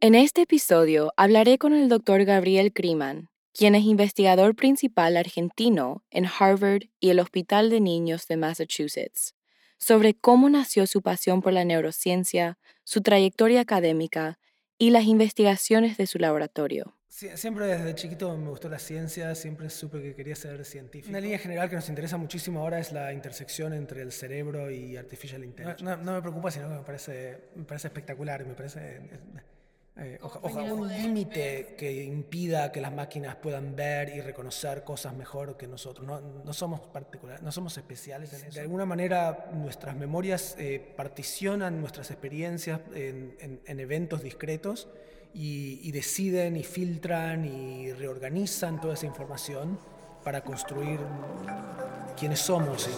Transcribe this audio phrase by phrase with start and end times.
[0.00, 2.24] En este episodio hablaré con el Dr.
[2.24, 8.36] Gabriel Kriman, quien es investigador principal argentino en Harvard y el Hospital de Niños de
[8.36, 9.34] Massachusetts,
[9.76, 14.38] sobre cómo nació su pasión por la neurociencia, su trayectoria académica
[14.78, 16.94] y las investigaciones de su laboratorio.
[17.08, 21.10] siempre desde chiquito me gustó la ciencia, siempre supe que quería ser científico.
[21.10, 24.96] Una línea general que nos interesa muchísimo ahora es la intersección entre el cerebro y
[24.96, 25.82] artificial intelligence.
[25.82, 29.00] No, no me preocupa, sino que me parece, me parece espectacular, me parece
[30.00, 35.56] eh, ojalá un límite que impida que las máquinas puedan ver y reconocer cosas mejor
[35.56, 36.06] que nosotros.
[36.06, 38.54] No, no somos particulares, no somos especiales en eso.
[38.54, 44.88] De alguna manera nuestras memorias eh, particionan nuestras experiencias en, en, eventos discretos
[45.34, 49.78] y, y, deciden y filtran y reorganizan toda esa información
[50.22, 51.00] para construir
[52.16, 52.88] quiénes somos.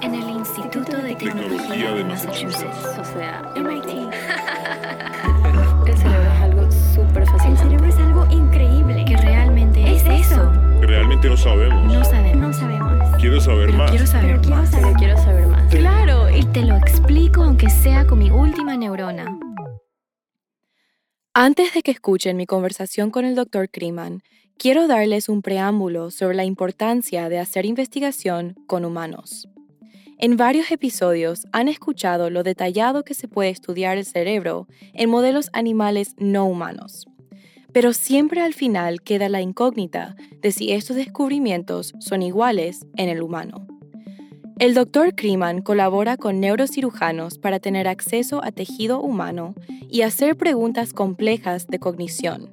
[0.00, 3.88] En el Instituto de Tecnología de Massachusetts, o sea, MIT.
[5.88, 7.50] El cerebro es algo súper fácil.
[7.50, 9.04] El cerebro es algo increíble.
[9.04, 10.50] Que realmente es, eso.
[10.80, 11.92] Realmente no sabemos.
[11.92, 12.36] No sabemos.
[12.36, 13.16] No sabemos.
[13.16, 13.90] Quiero saber más.
[13.90, 14.70] Quiero saber quiero más.
[14.70, 14.94] Saber.
[14.94, 15.74] quiero saber más.
[15.74, 19.38] Claro, y te lo explico aunque sea con mi última neurona.
[21.34, 23.68] Antes de que escuchen mi conversación con el Dr.
[23.68, 24.22] Kriman,
[24.58, 29.48] quiero darles un preámbulo sobre la importancia de hacer investigación con humanos.
[30.20, 35.48] En varios episodios han escuchado lo detallado que se puede estudiar el cerebro en modelos
[35.52, 37.06] animales no humanos.
[37.72, 43.22] Pero siempre al final queda la incógnita de si estos descubrimientos son iguales en el
[43.22, 43.68] humano.
[44.58, 45.14] El Dr.
[45.14, 49.54] Kriman colabora con neurocirujanos para tener acceso a tejido humano
[49.88, 52.50] y hacer preguntas complejas de cognición,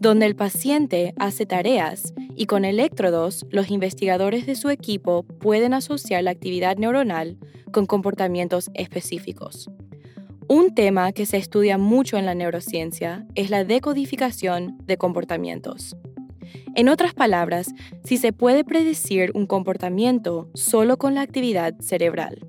[0.00, 6.22] donde el paciente hace tareas y con electrodos los investigadores de su equipo pueden asociar
[6.24, 7.38] la actividad neuronal
[7.72, 9.70] con comportamientos específicos.
[10.48, 15.96] Un tema que se estudia mucho en la neurociencia es la decodificación de comportamientos.
[16.76, 17.74] En otras palabras,
[18.04, 22.46] si se puede predecir un comportamiento solo con la actividad cerebral.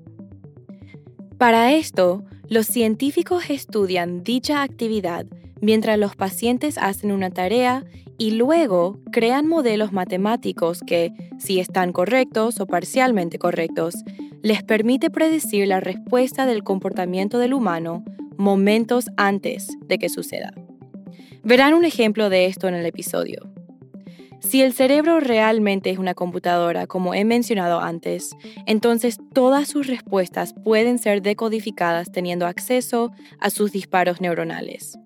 [1.38, 5.26] Para esto, los científicos estudian dicha actividad
[5.60, 7.84] mientras los pacientes hacen una tarea
[8.18, 13.94] y luego crean modelos matemáticos que, si están correctos o parcialmente correctos,
[14.42, 18.04] les permite predecir la respuesta del comportamiento del humano
[18.36, 20.52] momentos antes de que suceda.
[21.42, 23.48] Verán un ejemplo de esto en el episodio.
[24.40, 28.36] Si el cerebro realmente es una computadora, como he mencionado antes,
[28.66, 33.10] entonces todas sus respuestas pueden ser decodificadas teniendo acceso
[33.40, 34.98] a sus disparos neuronales.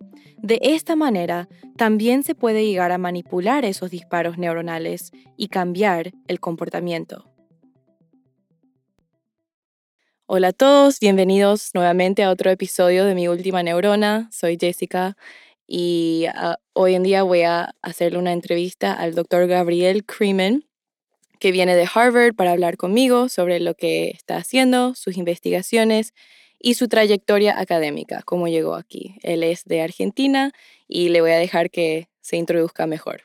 [0.42, 6.40] De esta manera, también se puede llegar a manipular esos disparos neuronales y cambiar el
[6.40, 7.30] comportamiento.
[10.26, 14.28] Hola a todos, bienvenidos nuevamente a otro episodio de Mi Última Neurona.
[14.32, 15.16] Soy Jessica
[15.68, 20.64] y ah, hoy en día voy a hacerle una entrevista al doctor Gabriel Kreeman,
[21.38, 26.14] que viene de Harvard para hablar conmigo sobre lo que está haciendo, sus investigaciones
[26.62, 29.16] y su trayectoria académica, cómo llegó aquí.
[29.22, 30.52] Él es de Argentina
[30.86, 33.22] y le voy a dejar que se introduzca mejor.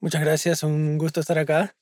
[0.00, 1.76] Muchas gracias, un gusto estar acá.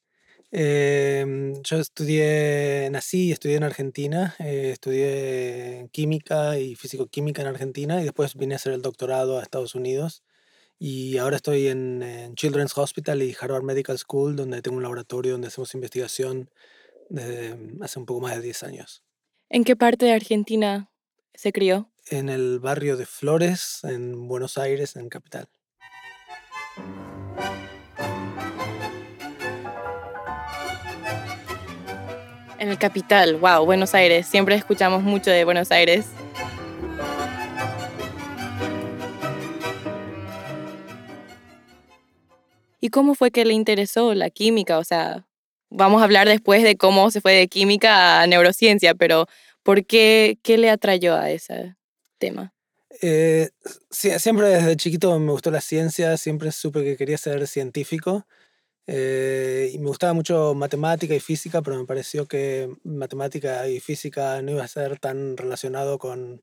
[0.50, 8.00] Em, yo estudié, nací y estudié en Argentina, eh, estudié química y físico-química en Argentina
[8.00, 10.22] y después vine a hacer el doctorado a Estados Unidos
[10.78, 15.32] y ahora estoy en, en, Children's Hospital y Harvard Medical School donde tengo un laboratorio
[15.32, 16.50] donde hacemos investigación
[17.10, 19.02] desde hace un poco más de 10 años.
[19.50, 20.90] ¿En qué parte de Argentina
[21.32, 21.90] se crió?
[22.10, 25.48] En el barrio de Flores, en Buenos Aires, en Capital.
[32.58, 34.26] En el capital, wow, Buenos Aires.
[34.26, 36.06] Siempre escuchamos mucho de Buenos Aires.
[42.80, 44.78] ¿Y cómo fue que le interesó la química?
[44.78, 45.27] O sea,
[45.70, 49.26] vamos a hablar después de cómo se fue de química a neurociencia, pero
[49.62, 51.76] ¿por qué, qué le atrayó a ese
[52.18, 52.54] tema?
[53.02, 53.50] Eh,
[53.90, 58.26] siempre desde chiquito me gustó la ciencia, siempre supe que quería ser científico.
[58.90, 64.40] Eh, y me gustaba mucho matemática y física, pero me pareció que matemática y física
[64.40, 66.42] no iba a ser tan relacionado con,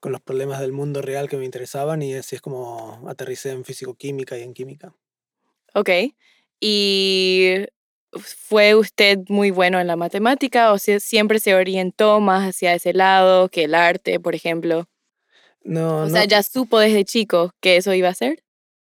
[0.00, 3.64] con los problemas del mundo real que me interesaban y así es como aterricé en
[3.64, 4.94] físico-química y en química.
[5.74, 5.90] Ok.
[6.58, 7.66] ¿Y
[8.18, 13.48] fue usted muy bueno en la matemática o siempre se orientó más hacia ese lado
[13.48, 14.88] que el arte, por ejemplo?
[15.62, 18.42] No, o sea, ya supo desde chico que eso iba a ser.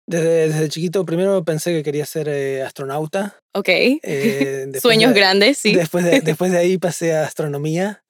[0.08, 3.40] Desde, desde chiquito primero pensé que quería ser eh, astronauta.
[3.54, 3.70] Ok.
[3.70, 5.74] Eh, Sueños grandes, sí.
[5.74, 8.04] Después de, después de ahí pasé a astronomía.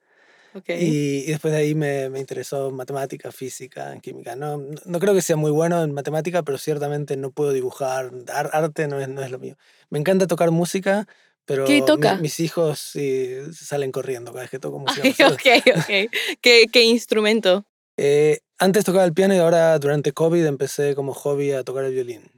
[0.56, 0.82] Okay.
[0.82, 4.38] Y, y, después de ahí me, me, interesó matemática, física, química.
[4.38, 8.12] No, no creo que sea muy bueno en matemática, pero ciertamente no puedo dibujar.
[8.32, 9.58] arte no es, no es lo mío.
[9.90, 11.08] Me encanta tocar música,
[11.44, 12.16] pero ¿Qué toca?
[12.16, 15.02] Mi, mis hijos sí, salen corriendo cada vez que toco música.
[15.04, 16.12] Ay, ok, ok.
[16.42, 17.66] ¿Qué, ¿Qué, instrumento?
[17.98, 21.94] Eh, antes tocaba el piano y ahora durante COVID empecé como hobby a tocar el
[21.94, 22.32] violín.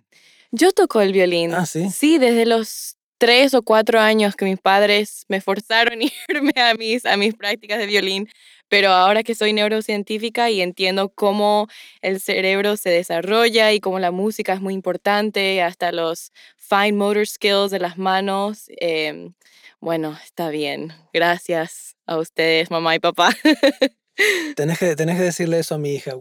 [0.51, 1.53] Yo toco el violín.
[1.53, 1.89] Ah, sí.
[1.89, 6.73] Sí, desde los tres o cuatro años que mis padres me forzaron a irme a
[6.75, 8.29] mis, a mis prácticas de violín,
[8.69, 11.67] pero ahora que soy neurocientífica y entiendo cómo
[12.01, 17.25] el cerebro se desarrolla y cómo la música es muy importante, hasta los fine motor
[17.25, 19.31] skills de las manos, eh,
[19.79, 20.93] bueno, está bien.
[21.13, 23.29] Gracias a ustedes, mamá y papá.
[24.55, 26.13] Tenés que, tenés que decirle eso a mi hija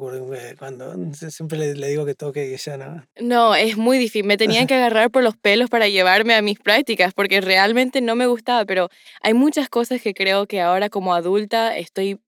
[0.58, 3.06] cuando siempre le, le digo que toque y ella no.
[3.20, 4.24] No, es muy difícil.
[4.24, 8.14] Me tenían que agarrar por los pelos para llevarme a mis prácticas porque realmente no
[8.14, 8.90] me gustaba, pero
[9.22, 12.20] hay muchas cosas que creo que ahora como adulta estoy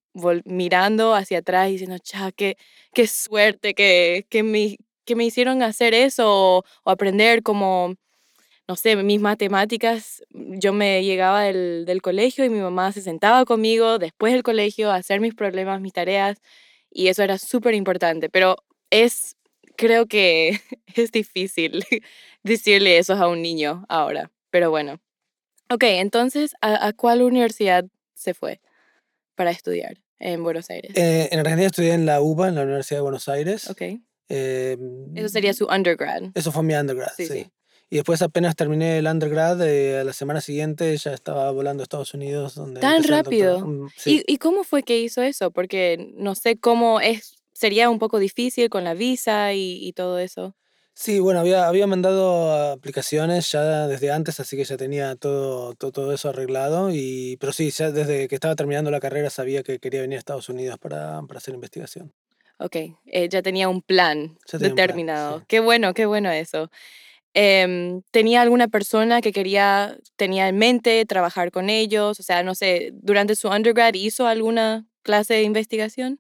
[0.45, 2.57] mirando hacia atrás y diciendo, cha, qué,
[2.93, 7.95] qué suerte que, que, me, que me hicieron hacer eso o, o aprender como
[8.69, 13.47] no sé, mis matemáticas, yo me llegaba del, del, colegio y mi mamá se sentaba
[13.47, 16.37] conmigo después del colegio a hacer mis problemas, mis tareas,
[16.91, 18.57] y eso era súper importante, pero
[18.91, 19.37] es,
[19.77, 20.61] creo que
[20.95, 21.83] es difícil
[22.43, 25.01] decirle eso a un niño ahora, pero bueno.
[25.71, 28.61] Ok, entonces, ¿a, a cuál universidad se fue
[29.35, 30.93] para estudiar en Buenos Aires?
[30.95, 33.69] Eh, en Argentina estudié en la UBA, en la Universidad de Buenos Aires.
[33.71, 33.83] Ok.
[34.31, 34.77] Eh,
[35.15, 36.25] eso sería su undergrad.
[36.35, 37.27] Eso fue mi undergrad, sí.
[37.27, 37.33] sí.
[37.33, 37.53] sí.
[37.91, 41.85] Y después apenas terminé el undergrad, eh, a la semana siguiente ya estaba volando a
[41.85, 42.55] Estados Unidos.
[42.55, 43.67] Donde ¿Tan rápido?
[43.67, 44.23] Mm, sí.
[44.27, 45.51] ¿Y, ¿Y cómo fue que hizo eso?
[45.51, 50.19] Porque no sé cómo es, sería un poco difícil con la visa y, y todo
[50.19, 50.55] eso.
[50.93, 55.93] Sí, bueno, había, había mandado aplicaciones ya desde antes, así que ya tenía todo, todo,
[55.93, 56.91] todo eso arreglado.
[56.93, 60.19] Y, pero sí, ya desde que estaba terminando la carrera sabía que quería venir a
[60.19, 62.13] Estados Unidos para, para hacer investigación.
[62.59, 62.75] Ok,
[63.07, 65.39] eh, ya tenía un plan tenía un plan, determinado.
[65.39, 65.45] sí.
[65.47, 66.69] Qué bueno, qué bueno eso.
[67.41, 72.19] Em, ¿Tenía alguna persona que quería, tenía en mente trabajar con ellos?
[72.19, 76.19] O sea, no sé, durante su undergrad hizo alguna clase de investigación?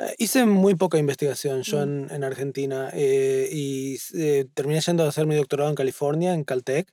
[0.00, 1.82] Eh, hice muy poca investigación yo Mm.
[1.82, 6.42] en, en Argentina eh, y eh, terminé yendo a hacer mi doctorado en California, en
[6.42, 6.88] Caltech.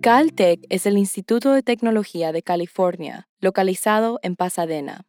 [0.00, 5.06] Caltech es el Instituto de Tecnología de California, localizado en Pasadena.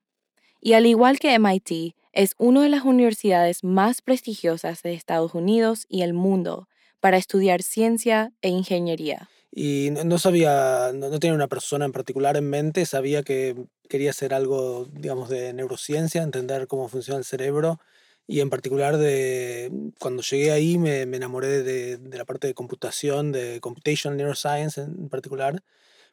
[0.62, 5.88] Y al igual que MIT, es una de las universidades más prestigiosas de Estados Unidos
[5.90, 6.68] y el mundo
[7.04, 9.28] para estudiar ciencia e ingeniería.
[9.52, 13.58] Y no, no sabía, no, no tenía una persona en particular en mente, sabía que
[13.90, 17.82] quería hacer algo, digamos, de neurociencia, entender cómo funciona el cerebro.
[18.26, 19.70] Y en particular, de,
[20.00, 24.80] cuando llegué ahí me, me enamoré de, de la parte de computación, de Computational Neuroscience
[24.80, 25.62] en particular.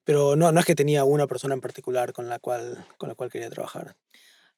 [0.03, 3.15] Pero no, no es que tenía una persona en particular con la cual, con la
[3.15, 3.95] cual quería trabajar.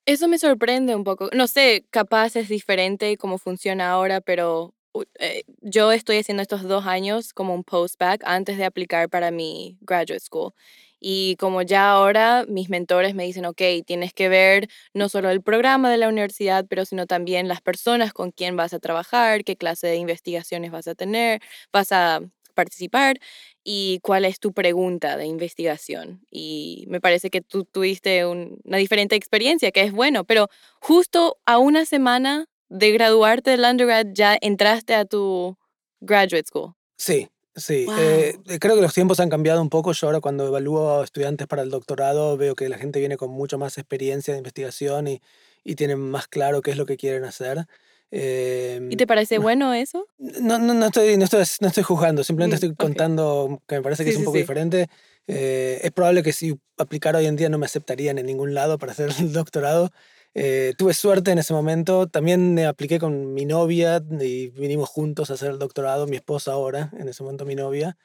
[0.06, 1.28] Eso me sorprende un poco.
[1.34, 4.72] No sé, capaz es diferente cómo funciona ahora, pero
[5.18, 9.78] eh, yo estoy haciendo estos dos años como un postback antes de aplicar para mi
[9.80, 10.52] graduate school.
[11.00, 15.42] Y como ya ahora mis mentores me dicen, ok, tienes que ver no solo el
[15.42, 19.56] programa de la universidad, pero sino también las personas con quien vas a trabajar, qué
[19.56, 21.40] clase de investigaciones vas a tener,
[21.72, 22.20] vas a
[22.54, 23.18] participar
[23.64, 26.20] y cuál es tu pregunta de investigación.
[26.30, 30.48] Y me parece que tú tuviste un- una diferente experiencia, que es bueno, pero
[30.80, 35.56] justo a una semana de graduarte del undergrad ya entraste a tu
[36.00, 36.74] graduate school.
[36.96, 37.86] Sí, sí.
[37.86, 37.96] Wow.
[37.98, 39.92] eh, eh, creo que los tiempos han cambiado un poco.
[39.92, 43.30] Yo ahora cuando evalúo a estudiantes para el doctorado veo que la gente viene con
[43.30, 45.20] mucho más experiencia de investigación y,
[45.64, 47.66] y tienen más claro qué es lo que quieren hacer.
[48.10, 50.06] Em, ¿Y te parece no, bueno eso?
[50.18, 52.76] no, no, no estoy, no, estoy, no estoy juzgando, simplemente Mm, estoy ok.
[52.78, 54.42] contando que me parece que Sí, es un sí, poco sí.
[54.42, 54.88] diferente.
[55.26, 58.78] Eh, es probable que si aplicara hoy en día no me aceptarían en ningún lado
[58.78, 59.90] para hacer el doctorado.
[60.34, 62.06] Eh, tuve suerte en ese momento.
[62.08, 66.52] También me apliqué con mi novia y vinimos juntos a hacer el doctorado, mi esposa
[66.52, 67.96] ahora, en ese momento mi novia.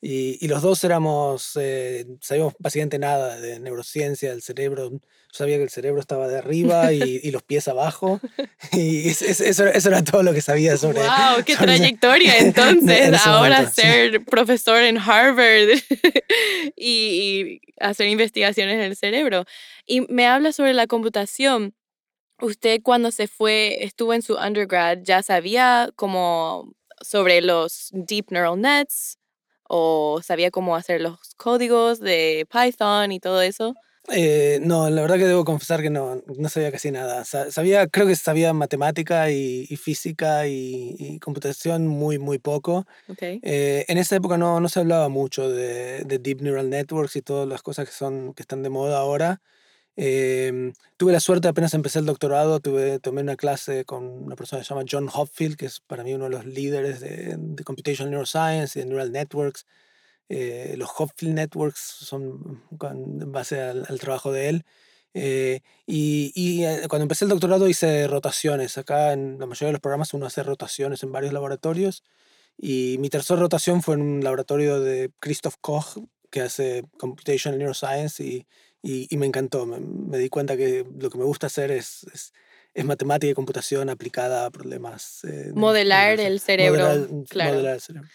[0.00, 4.90] Y, los dos éramos, eh, sabíamos básicamente nada de neurociencia del cerebro.
[4.90, 5.00] Yo
[5.32, 8.20] sabía que el cerebro estaba de arriba y, los pies abajo.
[8.72, 11.00] Y eso, era todo lo que sabía sobre.
[11.00, 11.44] ¡Wow!
[11.44, 13.26] ¡Qué trayectoria entonces!
[13.26, 15.78] Ahora ser profesor en Harvard
[16.76, 19.44] y, hacer investigaciones en el cerebro.
[19.86, 21.74] Y me habla sobre la computación.
[22.40, 28.60] Usted cuando se fue, estuvo en su undergrad, ya sabía como sobre los deep neural
[28.60, 29.15] nets
[29.68, 33.74] o sabía cómo hacer los códigos de Python y todo eso?
[34.08, 37.24] Eh, no, la verdad que debo confesar que no, no sabía casi nada.
[37.24, 42.86] Sabía, creo que sabía matemática y, física y, computación muy, muy poco.
[43.20, 47.22] Eh, en esa época no, no se hablaba mucho de, de, Deep Neural Networks y
[47.22, 49.40] todas las cosas que, son, que están de moda ahora.
[49.96, 54.60] Em, tuve la suerte, apenas empecé el doctorado, tuve, tomé una clase con una persona
[54.60, 58.10] que se llama John Hopfield, que es para mí uno de los líderes de, Computational
[58.10, 59.66] Neuroscience y de Neural Networks.
[60.28, 64.64] Eh, los Hopfield Networks son en base al, trabajo de él.
[65.14, 68.76] Eh, y, y, eh, cuando empecé el doctorado hice rotaciones.
[68.78, 72.04] Acá en la mayoría de los programas uno hace rotaciones en varios laboratorios.
[72.58, 75.98] Y mi tercera rotación fue en un laboratorio de Christoph Koch,
[76.30, 78.46] que hace Computational Neuroscience, y
[78.82, 79.66] y, me encantó.
[79.66, 82.06] Me, di cuenta que lo que me gusta hacer es,
[82.74, 85.24] es, matemática y computación aplicada a problemas.
[85.24, 87.24] Eh, modelar el cerebro.
[87.28, 87.54] claro.
[87.54, 88.08] Modelar el cerebro.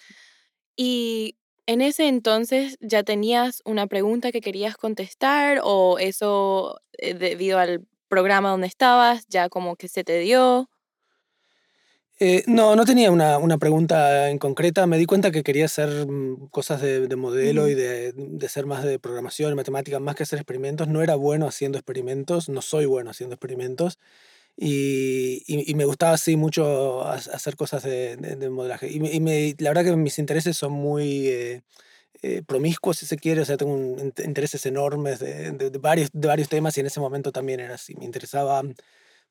[0.75, 1.35] Y
[1.67, 7.85] en ese entonces ya tenías una pregunta que querías contestar o eso eh, debido al
[8.07, 10.70] programa donde estabas ya como que se te dio.
[12.23, 14.85] Eh, no, no tenía una, una, pregunta en concreta.
[14.85, 18.67] Me di cuenta que quería hacer mm, cosas de, de modelo y de, de, ser
[18.67, 20.87] más de programación y matemáticas, más que hacer experimentos.
[20.87, 23.97] No era bueno haciendo experimentos, no soy bueno haciendo experimentos.
[24.55, 28.87] Y, y, me gustaba así mucho hacer cosas de, de modelaje.
[28.91, 31.63] Y, y me, la verdad que mis intereses son muy eh,
[32.21, 33.41] eh, promiscuos, si se quiere.
[33.41, 33.75] O sea, tengo
[34.23, 37.95] intereses enormes de, varios, de varios temas y en ese momento también era así.
[37.95, 38.61] Me interesaba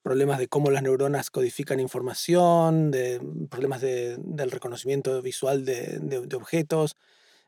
[0.02, 6.96] problemas de cómo las neuronas codifican información, de problemas de, del reconocimiento visual de, objetos.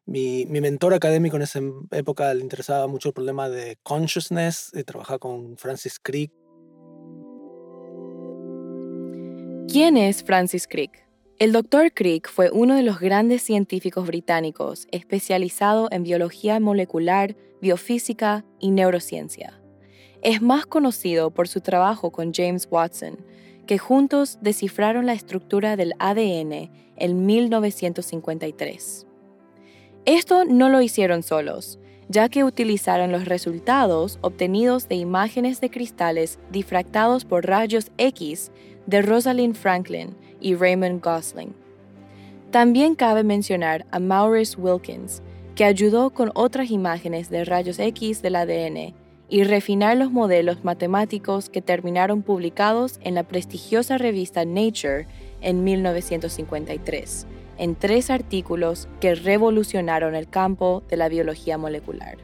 [0.04, 1.60] Mi, mentor académico en esa
[1.92, 6.32] época le interesaba mucho el problema de consciousness, y trabajaba con Francis Crick.
[9.68, 11.02] ¿Quién es Francis Crick?
[11.38, 18.44] El doctor Crick fue uno de los grandes científicos británicos especializado en biología molecular, biofísica
[18.60, 19.61] y neurociencia.
[20.22, 23.18] Es más conocido por su trabajo con James Watson,
[23.66, 29.06] que juntos descifraron la estructura del ADN en 1953.
[30.04, 36.38] Esto no lo hicieron solos, ya que utilizaron los resultados obtenidos de imágenes de cristales
[36.52, 38.52] difractados por rayos X
[38.86, 41.52] de Rosalind Franklin y Raymond Gosling.
[42.52, 45.20] También cabe mencionar a Maurice Wilkins,
[45.56, 49.01] que ayudó con otras imágenes de rayos X del ADN
[49.32, 55.06] y refinar los modelos matemáticos que terminaron publicados en la prestigiosa revista Nature
[55.40, 62.18] en 1953, en tres artículos que revolucionaron el campo de la biología molecular.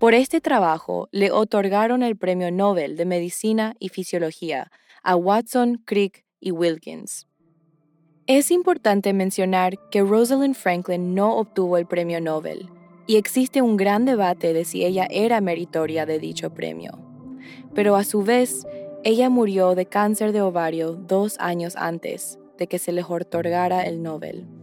[0.00, 4.72] Por este trabajo le otorgaron el Premio Nobel de Medicina y Fisiología
[5.04, 7.28] a Watson, Crick y Wilkins.
[8.28, 12.68] Es importante mencionar que Rosalind Franklin no obtuvo el premio Nobel,
[13.06, 16.98] y existe un gran debate de si ella era meritoria de dicho premio.
[17.74, 18.66] Pero a su vez,
[19.02, 24.02] ella murió de cáncer de ovario dos años antes de que se le otorgara el
[24.02, 24.57] Nobel.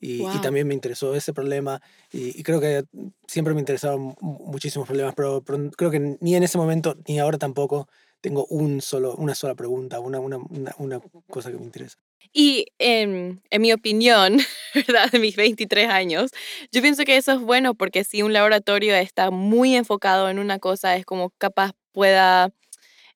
[0.00, 1.80] Y, también me interesó ese problema
[2.12, 2.84] y, creo que
[3.26, 7.88] siempre me interesaron muchísimos problemas, pero, creo que ni en ese momento ni ahora tampoco
[8.20, 10.38] tengo un solo, una sola pregunta, una, una,
[10.78, 11.00] una,
[11.30, 11.96] cosa que me interesa.
[12.32, 14.38] Y en, en, mi opinión,
[14.74, 15.10] ¿verdad?
[15.10, 16.30] De mis 23 años,
[16.72, 20.58] yo pienso que eso es bueno porque si un laboratorio está muy enfocado en una
[20.58, 22.52] cosa, es como capaz pueda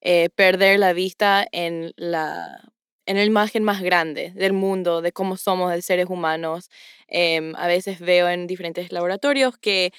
[0.01, 2.73] eh, perder la vista en la
[3.11, 6.71] en la imagen más grande del mundo, de cómo somos de seres humanos.
[7.09, 9.93] Em, a veces veo en diferentes laboratorios que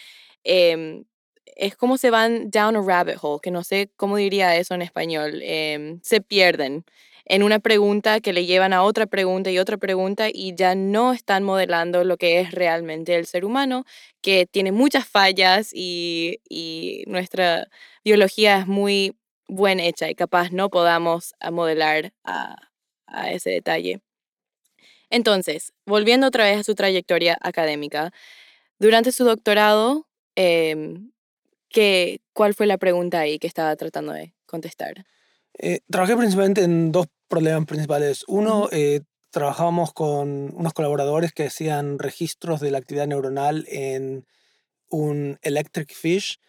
[0.46, 1.03] em,
[1.58, 4.82] es como se van down a rabbit hole, que no sé cómo diría eso en
[4.82, 6.86] español, em, se pierden
[7.25, 11.12] en una pregunta que le llevan a otra pregunta y otra pregunta y ya no
[11.13, 13.84] están modelando lo que es realmente el ser humano,
[14.22, 17.68] que tiene muchas fallas y, y nuestra
[18.06, 19.18] biología es muy
[19.50, 22.71] buena hecha y capaz no podamos modelar a,
[23.12, 24.01] a ese detalle.
[25.10, 28.12] Entonces, volviendo otra vez a su trayectoria académica,
[28.80, 31.12] durante su doctorado, em,
[31.70, 35.06] ¿qué, ¿cuál fue la pregunta ahí que estaba tratando de contestar?
[35.60, 38.24] Eh, trabajé principalmente en dos problemas principales.
[38.27, 39.01] Uno, eh,
[39.32, 44.25] trabajábamos con unos colaboradores que hacían registros de la actividad neuronal en
[44.89, 46.39] un electric fish.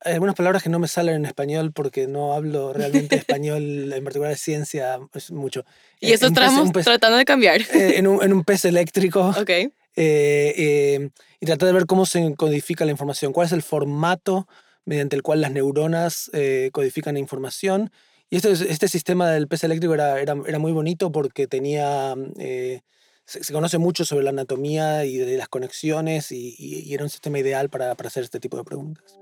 [0.00, 4.04] Hay algunas palabras que no me salen en español porque no hablo realmente español, en
[4.04, 5.64] particular de ciencia, es mucho.
[6.00, 7.62] Y eso estamos tratando de cambiar.
[7.72, 9.34] en, un, en, un, pez eléctrico.
[9.38, 9.50] Ok.
[9.96, 14.46] Eh, y tratar de ver cómo se codifica la información, cuál es el formato
[14.84, 16.30] mediante el cual las neuronas
[16.72, 17.90] codifican la información
[18.30, 22.82] y este, este sistema del pez eléctrico era, era, era muy bonito porque tenía, eh,
[23.24, 27.38] se, conoce mucho sobre la anatomía y de las conexiones y, y, era un sistema
[27.38, 29.18] ideal para, para hacer este tipo de preguntas.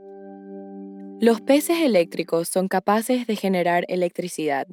[1.18, 4.66] Los peces eléctricos son capaces de generar electricidad.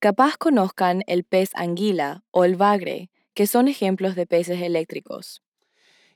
[0.00, 5.40] Capaz conozcan el pez anguila o el bagre, que son ejemplos de peces eléctricos.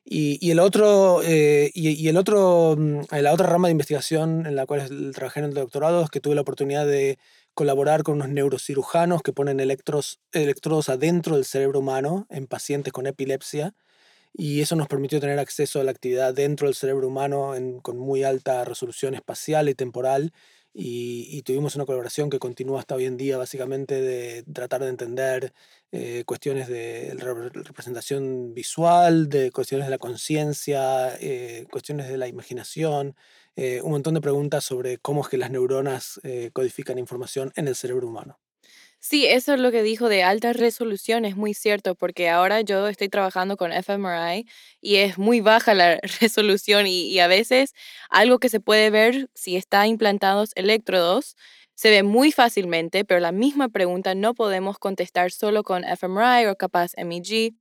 [0.04, 4.66] Y, el otro, eh, y, el otro, mm, la otra rama de investigación en la
[4.66, 7.18] cual trabajé en el doctorado es que tuve la oportunidad de
[7.54, 13.06] colaborar con unos neurocirujanos que ponen electros, electrodos adentro del cerebro humano en pacientes con
[13.06, 13.72] epilepsia.
[14.38, 18.22] Y eso nos permitió tener acceso a la actividad dentro del cerebro humano con muy
[18.22, 20.32] alta resolución espacial y temporal
[20.78, 25.54] y, tuvimos una colaboración que continúa hasta hoy en día, básicamente de tratar de entender
[25.90, 33.16] eh, cuestiones de representación visual, de cuestiones de la conciencia, eh, cuestiones de la imaginación,
[33.56, 36.20] eh, un montón de preguntas sobre cómo es que las neuronas
[36.52, 38.38] codifican información en el cerebro humano.
[38.98, 42.88] Sí, eso es lo que dijo de alta resolución, es muy cierto, porque ahora yo
[42.88, 44.46] estoy trabajando con fMRI
[44.80, 47.72] y es muy baja la resolución y, a veces
[48.10, 51.36] algo que se puede ver si está implantados electrodos
[51.74, 56.56] se ve muy fácilmente, pero la misma pregunta no podemos contestar solo con fMRI o
[56.56, 57.54] capaz MEG.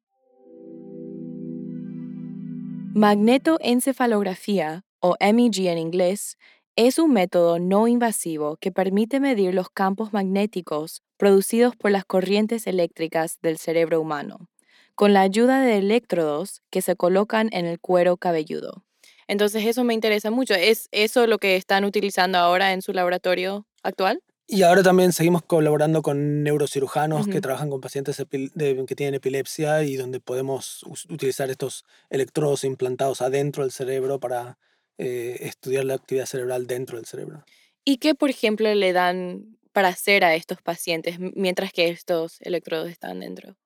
[2.95, 6.37] Magnetoencefalografía, o MEG en inglés,
[6.77, 12.67] es un método no invasivo que permite medir los campos magnéticos producidos por las corrientes
[12.67, 14.49] eléctricas del cerebro humano,
[14.95, 18.83] con la ayuda de electrodos que se colocan en el cuero cabelludo.
[19.27, 20.53] Entonces eso me interesa mucho.
[20.53, 24.21] ¿Es eso lo que están utilizando ahora en su laboratorio actual?
[24.47, 29.95] Y ahora también seguimos colaborando con neurocirujanos que trabajan con pacientes que tienen epilepsia y
[29.95, 34.59] donde podemos utilizar estos electrodos implantados adentro del cerebro para
[34.99, 37.43] eh, estudiar la actividad cerebral dentro del cerebro.
[37.83, 42.89] ¿Y qué, por ejemplo, le dan para hacer a estos pacientes mientras que estos electrodos
[42.89, 43.57] están dentro?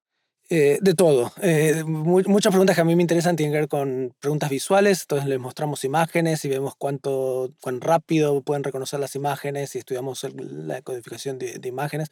[0.50, 1.32] Eh, de todo.
[1.39, 5.30] Eh, muchas preguntas que a mí me interesan tienen que ver con preguntas visuales, entonces
[5.30, 10.82] les mostramos imágenes y vemos cuánto, cuán rápido pueden reconocer las imágenes y estudiamos la
[10.82, 12.10] codificación de, imágenes.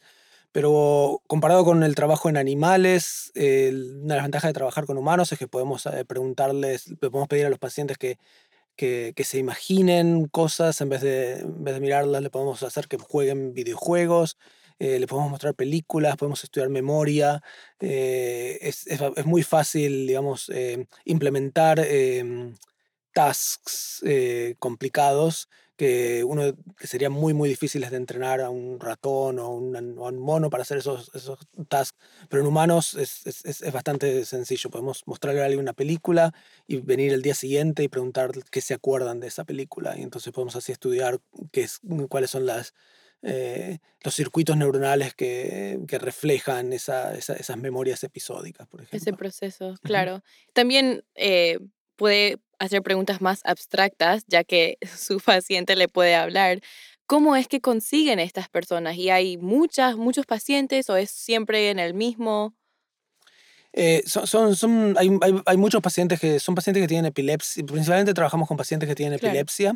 [0.52, 5.32] Pero comparado con el trabajo en animales, una de las ventajas de trabajar con humanos
[5.32, 8.18] es que podemos preguntarles, podemos pedir a los pacientes que
[8.78, 12.96] que, se imaginen cosas en vez, de, en vez de mirarlas, le podemos hacer que
[12.96, 14.38] jueguen videojuegos,
[14.78, 17.42] eh, le podemos mostrar películas, podemos estudiar memoria.
[17.80, 22.54] Eh, es, es, es, muy fácil, digamos, eh, implementar em,
[23.12, 24.04] tasks
[24.60, 26.42] complicados que uno
[26.76, 30.62] que sería muy muy difíciles de entrenar a un ratón o a un, mono para
[30.62, 31.38] hacer esos, esos
[31.68, 31.96] tasks,
[32.28, 34.70] pero en humanos es, es, es, bastante sencillo.
[34.70, 36.34] Podemos mostrarle a alguien una película
[36.66, 40.32] y venir el día siguiente y preguntar qué se acuerdan de esa película y entonces
[40.32, 41.20] podemos así estudiar
[41.52, 42.74] qué es, cuáles son las,
[43.22, 48.96] eh, los circuitos neuronales que, que reflejan esa, esas memorias episódicas, por ejemplo.
[48.96, 50.24] Ese proceso, claro.
[50.54, 51.60] También eh,
[51.98, 56.60] puede hacer preguntas más abstractas, ya que su paciente le puede hablar.
[57.06, 58.96] ¿Cómo es que consiguen estas personas?
[58.96, 62.54] ¿Y hay muchas, muchos pacientes o es siempre en el mismo?
[63.72, 67.64] Eh, son, son, hay, hay, hay, muchos pacientes que son pacientes que tienen epilepsia.
[67.64, 69.74] Principalmente trabajamos con pacientes que tienen epilepsia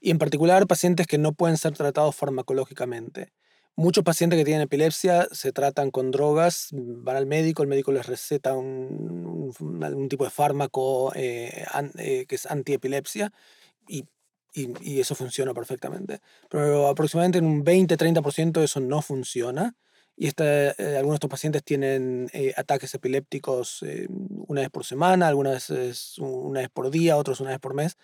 [0.00, 3.32] y en particular pacientes que no pueden ser tratados farmacológicamente.
[3.78, 8.06] Muchos pacientes que tienen epilepsia se tratan con drogas, van al médico, el médico les
[8.06, 11.66] receta un, un, tipo de fármaco eh,
[11.98, 13.34] eh, que es antiepilepsia
[13.86, 14.06] y,
[14.54, 16.20] y, eso funciona perfectamente.
[16.48, 19.76] Pero aproximadamente en un 20-30% eso no funciona.
[20.16, 26.16] Y este, algunos de estos pacientes tienen ataques epilépticos una vez por semana, algunas veces
[26.18, 27.98] una vez por día, otros una vez por mes.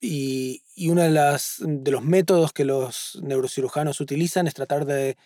[0.00, 5.16] Y, y uno de, las, de los métodos que los neurocirujanos utilizan es tratar de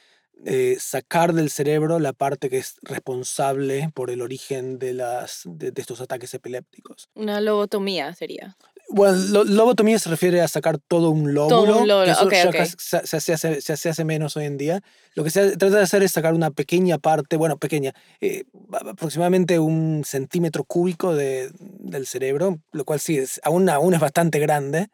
[0.45, 5.73] eh, sacar del cerebro la parte que es responsable por el origen de, las, de,
[5.77, 7.11] estos ataques epilépticos.
[7.15, 8.57] Una lobotomía sería.
[8.93, 11.65] Bueno, lo, lobotomía se refiere a sacar todo un lóbulo.
[11.65, 12.15] Todo un lóbulo,
[12.79, 14.83] Se, se, hace, se, hace menos hoy en día.
[15.15, 19.59] Lo que se trata de hacer es sacar una pequeña parte, bueno, pequeña, eh, aproximadamente
[19.59, 24.89] un centímetro cúbico de, del cerebro, lo cual sí, es, aún, aún es bastante grande.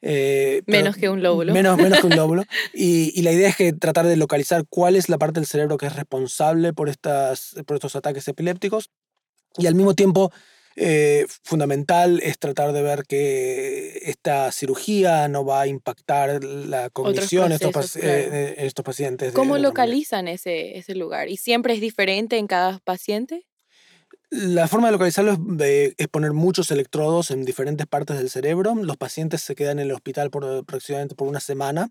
[0.00, 1.52] Eh, menos que un lóbulo.
[1.52, 2.44] Menos, menos que un lóbulo.
[2.74, 5.76] Y, y, la idea es que tratar de localizar cuál es la parte del cerebro
[5.76, 8.90] que es responsable por, estas, por estos ataques epilépticos
[9.58, 10.32] y al mismo tiempo
[10.76, 17.46] eh, fundamental es tratar de ver que esta cirugía no va a impactar la cognición
[17.46, 19.32] en estos, eh, estos, pacientes.
[19.32, 21.28] ¿Cómo localizan ese, ese lugar?
[21.28, 23.46] ¿Y siempre es diferente en cada paciente?
[24.30, 28.74] La forma de localizarlo es, es, poner muchos electrodos en diferentes partes del cerebro.
[28.74, 31.90] Los pacientes se quedan en el hospital por aproximadamente por una semana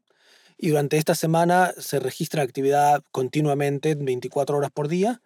[0.57, 5.21] y durante esta semana se registra actividad continuamente 24 horas por día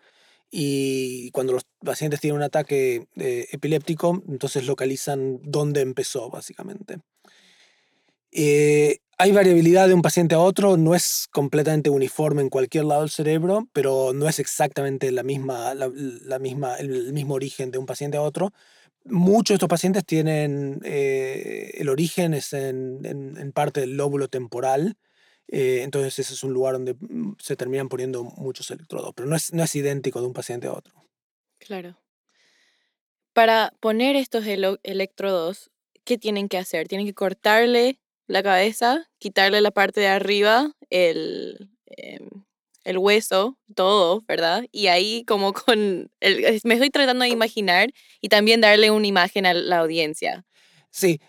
[0.57, 6.99] y cuando los pacientes tienen un ataque eh, epiléptico, entonces localizan dónde empezó, básicamente.
[8.31, 13.01] Eh, hay variabilidad de un paciente a otro, no es completamente uniforme en cualquier lado
[13.01, 17.85] del cerebro, pero no es exactamente la misma, la, misma, el, mismo origen de un
[17.85, 18.53] paciente a otro.
[19.03, 24.95] Muchos de estos pacientes tienen, eh, el origen es en, en, parte del lóbulo temporal,
[25.47, 29.35] eh, entonces ese es un lugar donde mm, se terminan poniendo muchos electrodos, pero no
[29.35, 30.93] es, no es idéntico de un paciente a otro.
[31.59, 31.99] Claro.
[33.33, 35.71] Para poner estos electrodos,
[36.03, 36.87] ¿qué tienen que hacer?
[36.87, 42.29] Tienen que cortarle la cabeza, quitarle la parte de arriba, el, em,
[42.85, 44.65] el hueso, todo, ¿verdad?
[44.71, 47.89] Y ahí como con, el, me estoy tratando de imaginar
[48.21, 50.45] y también darle una imagen a la audiencia.
[50.95, 51.19] Sí,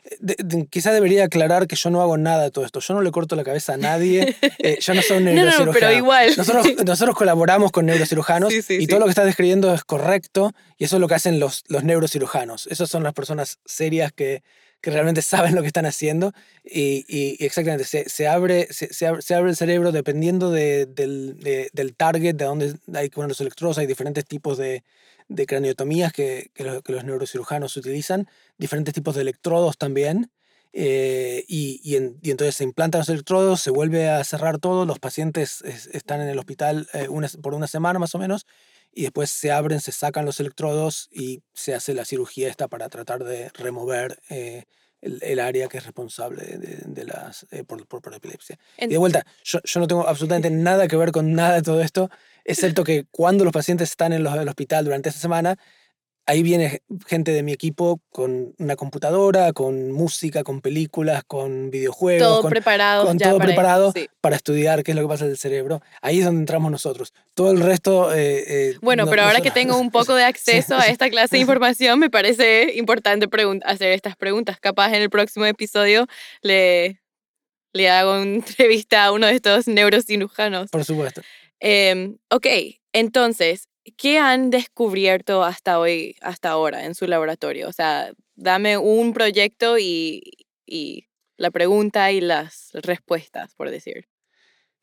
[0.71, 2.79] quizá debería aclarar que yo no hago nada de todo esto.
[2.79, 4.37] Yo no le corto la cabeza a nadie.
[4.59, 5.67] Eh, yo no soy un neurocirujano.
[5.67, 6.33] no, pero igual.
[6.37, 10.97] Nosotros, nosotros colaboramos con neurocirujanos y todo lo que estás describiendo es correcto y eso
[10.97, 12.69] es lo que hacen los, los neurocirujanos.
[12.69, 14.43] Esas son las personas serias que,
[14.81, 16.33] que realmente saben lo que están haciendo
[16.65, 21.97] y, y, exactamente se, se, abre, se, se, abre, el cerebro dependiendo de, del, del
[21.97, 23.79] target, de dónde hay que poner los electrodos.
[23.79, 24.85] Hay diferentes tipos de,
[25.29, 30.31] de craniotomías que, que, los, neurocirujanos utilizan, diferentes tipos de electrodos también.
[30.79, 31.97] Eh, y, y,
[32.31, 36.39] entonces se implantan los electrodos, se vuelve a cerrar todo, los pacientes están en el
[36.39, 37.09] hospital eh,
[37.41, 38.47] por una semana más o menos,
[38.93, 42.91] y después se abren, se sacan los electrodos y se hace la cirugía esta para
[42.91, 44.19] tratar de remover
[45.07, 48.59] eh, el, área que es responsable de, las, por, por, epilepsia.
[48.79, 51.81] y de vuelta, yo, yo, no tengo absolutamente nada que ver con nada de todo
[51.81, 52.11] esto
[52.47, 55.57] excepto que cuando los pacientes están en el hospital durante esta semana,
[56.27, 62.41] ahí viene gente de mi equipo con una computadora, con música, con películas, con videojuegos.
[62.41, 63.07] Todo preparado.
[63.07, 65.81] Con todo para, preparado para estudiar qué es lo que pasa en el cerebro.
[66.03, 67.15] Ahí es donde entramos nosotros.
[67.35, 68.13] Todo el resto...
[68.13, 71.41] Eh, eh, bueno, pero ahora que tengo un poco de acceso a esta clase de
[71.43, 73.29] información, me parece importante
[73.65, 74.59] hacer estas preguntas.
[74.59, 76.07] Capaz en el próximo episodio
[76.43, 77.01] le,
[77.73, 80.71] le hago una entrevista a uno de estos neurocirujanos.
[80.71, 81.23] Por supuesto.
[81.61, 82.47] Eh, ok,
[82.93, 87.69] entonces, ¿qué han descubierto hasta hoy, hasta ahora en su laboratorio?
[87.69, 90.23] O sea, dame un proyecto y,
[90.67, 94.09] y la pregunta y las respuestas, por decir.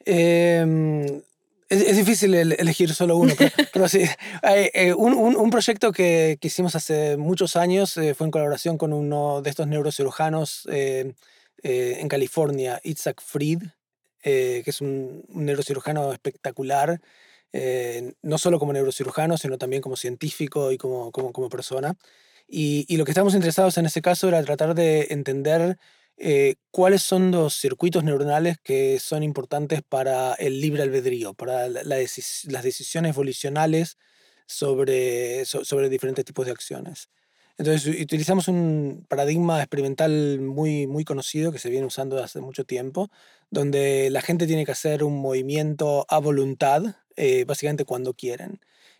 [0.05, 1.21] Eh,
[1.69, 3.33] es, difícil elegir solo uno,
[3.73, 4.03] pero, sí.
[4.43, 8.77] Eh, un, un, un, proyecto que, que, hicimos hace muchos años eh, fue en colaboración
[8.77, 11.13] con uno de estos neurocirujanos eh,
[11.63, 13.61] en California, Itzhak Fried,
[14.21, 17.01] que es un, neurocirujano espectacular,
[17.53, 21.95] eh, no solo como neurocirujano, sino también como científico y como, como, como persona.
[22.47, 25.77] Y, y, lo que estamos interesados en ese caso era tratar de entender
[26.17, 31.83] eh, cuáles son los circuitos neuronales que son importantes para el libre albedrío, para la,
[31.83, 33.97] las decisiones volicionales
[34.45, 37.09] sobre, sobre diferentes tipos de acciones.
[37.57, 43.09] Entonces utilizamos un paradigma experimental muy, muy conocido que se viene usando hace mucho tiempo,
[43.51, 48.59] donde la gente tiene que hacer un movimiento a voluntad, eh, básicamente cuando quieren.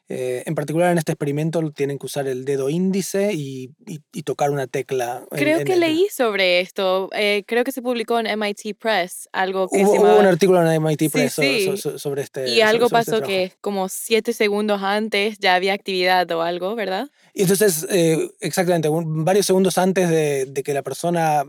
[0.10, 4.52] Eh, en particular en este experimento tienen que usar el dedo índice y, y, tocar
[4.52, 5.26] una tecla.
[5.32, 7.10] Creo que leí sobre esto.
[7.14, 9.30] Eh, creo que se publicó en MIT Press.
[9.32, 12.50] Algo que hubo, hubo un artículo en MIT Press sobre, este.
[12.50, 17.10] Y algo este pasó que como siete segundos antes ya había actividad o algo, ¿verdad?
[17.34, 21.46] Y entonces, eh, exactamente, varios segundos antes de, de que la persona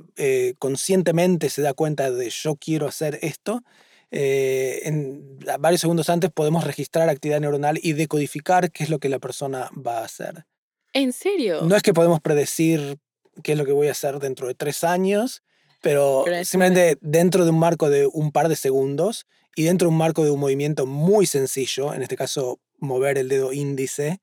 [0.61, 3.65] conscientemente se da cuenta de yo quiero hacer esto,
[4.11, 9.09] eh, en varios segundos antes podemos registrar actividad neuronal y decodificar qué es lo que
[9.09, 10.45] la persona va a hacer.
[10.93, 11.63] ¿En serio?
[11.63, 12.99] No es que podemos predecir
[13.43, 15.43] qué es lo que voy a hacer dentro de tres años,
[15.83, 19.99] pero, simplemente dentro de un marco de un par de segundos y dentro de un
[19.99, 24.21] marco de un movimiento muy sencillo, en este caso mover el dedo índice.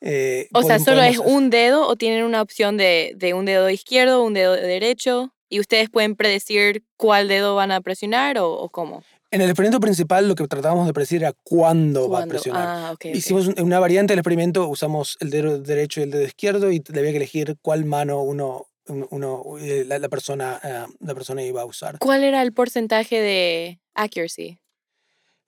[0.00, 3.68] Eh, o sea, ¿solo es un dedo o tienen una opción de, de un dedo
[3.68, 5.34] izquierdo, un dedo derecho?
[5.48, 9.04] ¿Y ustedes pueden predecir cuál dedo van a presionar o, o cómo?
[9.32, 12.68] En el experimento principal lo que tratábamos de predecir era cuándo, va a presionar.
[12.68, 16.84] Ah, Hicimos una variante del experimento, usamos el dedo derecho y el dedo izquierdo y
[16.90, 19.44] había que elegir cuál mano uno uno,
[19.86, 20.60] la, persona,
[20.98, 21.98] la persona iba a usar.
[21.98, 24.58] ¿Cuál era el porcentaje de accuracy?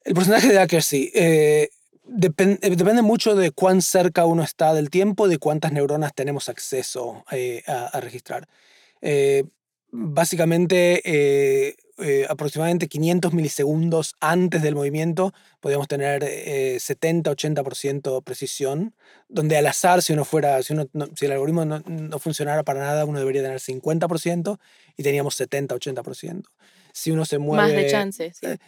[0.04, 1.12] El porcentaje de accuracy
[2.06, 7.86] depende mucho de cuán cerca uno está del tiempo, de cuántas neuronas tenemos acceso a,
[7.86, 8.48] a, registrar.
[9.90, 18.96] básicamente, eh, aproximadamente 500 milisegundos antes del movimiento, podríamos tener 70-80% eh, precisión,
[19.28, 22.80] donde al azar, si, uno fuera, si, uno, si el algoritmo no, no, funcionara para
[22.80, 24.59] nada, uno debería tener 50%
[24.96, 26.42] y teníamos 70-80%.
[26.92, 27.62] Si uno se mueve...
[27.62, 28.46] Más de chance, sí.
[28.46, 28.59] Eh,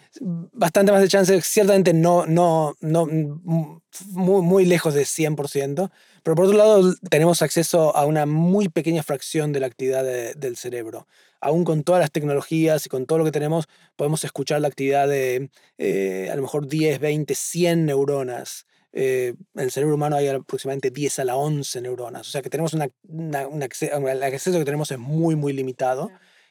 [0.53, 5.91] bastante más de chance, ciertamente no, no, no muy, muy lejos de 100%,
[6.23, 10.57] pero por otro lado tenemos acceso a una muy pequeña fracción de la actividad del
[10.57, 11.09] cerebro
[11.47, 15.07] aún con todas las tecnologías y con todo lo que tenemos, podemos escuchar la actividad
[15.07, 18.67] de eh, a lo mejor 10, 20, 100 neuronas.
[18.93, 22.27] Eh, en el cerebro humano hay aproximadamente 10 a la 11 neuronas.
[22.27, 26.11] O sea que tenemos una, un acceso, el acceso que tenemos es muy, muy limitado.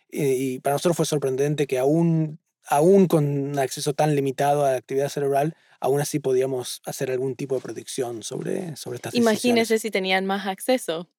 [0.09, 4.77] Y, para nosotros fue sorprendente que aún, aún con un acceso tan limitado a la
[4.77, 9.91] actividad cerebral, aún así podíamos hacer algún tipo de predicción sobre, sobre estas Imagínese si
[9.91, 11.09] tenían más acceso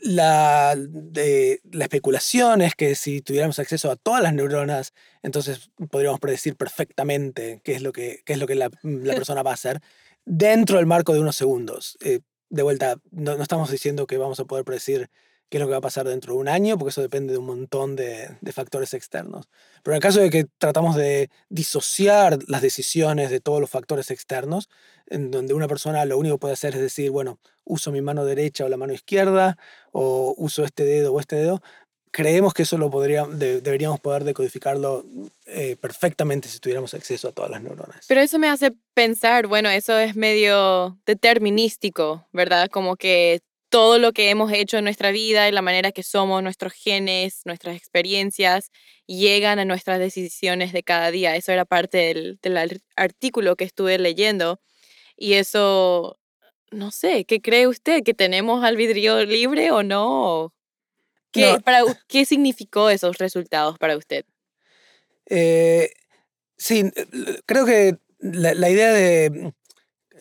[0.00, 6.20] la, de, la especulación es que si tuviéramos acceso a todas las neuronas, entonces podríamos
[6.20, 9.54] predecir perfectamente qué es lo que, qué es lo que la, la persona va a
[9.54, 9.80] hacer
[10.24, 11.96] dentro del marco de unos segundos.
[12.00, 15.10] Eh, de vuelta, no, no, estamos diciendo que vamos a poder predecir
[15.48, 17.38] qué es lo que va a pasar dentro de un año, porque eso depende de
[17.38, 19.48] un montón de, de, factores externos.
[19.82, 24.10] Pero en el caso de que tratamos de disociar las decisiones de todos los factores
[24.10, 24.68] externos,
[25.06, 28.24] en donde una persona lo único que puede hacer es decir, bueno, uso mi mano
[28.24, 29.56] derecha o la mano izquierda,
[29.92, 31.62] o uso este dedo o este dedo,
[32.10, 35.04] creemos que eso lo podría, deberíamos poder decodificarlo
[35.46, 38.06] eh, perfectamente si tuviéramos acceso a todas las neuronas.
[38.08, 42.68] Pero eso me hace pensar, bueno, eso es medio determinístico, ¿verdad?
[42.70, 46.42] Como que todo lo que hemos hecho en nuestra vida y la manera que somos,
[46.42, 48.70] nuestros genes, nuestras experiencias,
[49.06, 51.36] llegan a nuestras decisiones de cada día.
[51.36, 54.60] Eso era parte del, del artículo que estuve leyendo.
[55.16, 56.18] Y eso,
[56.70, 58.02] no sé, ¿qué cree usted?
[58.02, 60.54] ¿Que tenemos albedrío libre o no?
[61.30, 64.24] ¿Qué, Para, ¿qué significó esos resultados para usted?
[65.26, 65.90] Eh,
[66.56, 66.84] sí,
[67.44, 69.52] creo que la, la idea de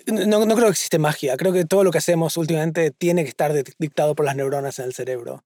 [0.08, 1.38] no, no, creo que existe magia.
[1.38, 4.86] Creo que todo lo que hacemos últimamente tiene que estar dictado por las neuronas en
[4.86, 5.44] el cerebro.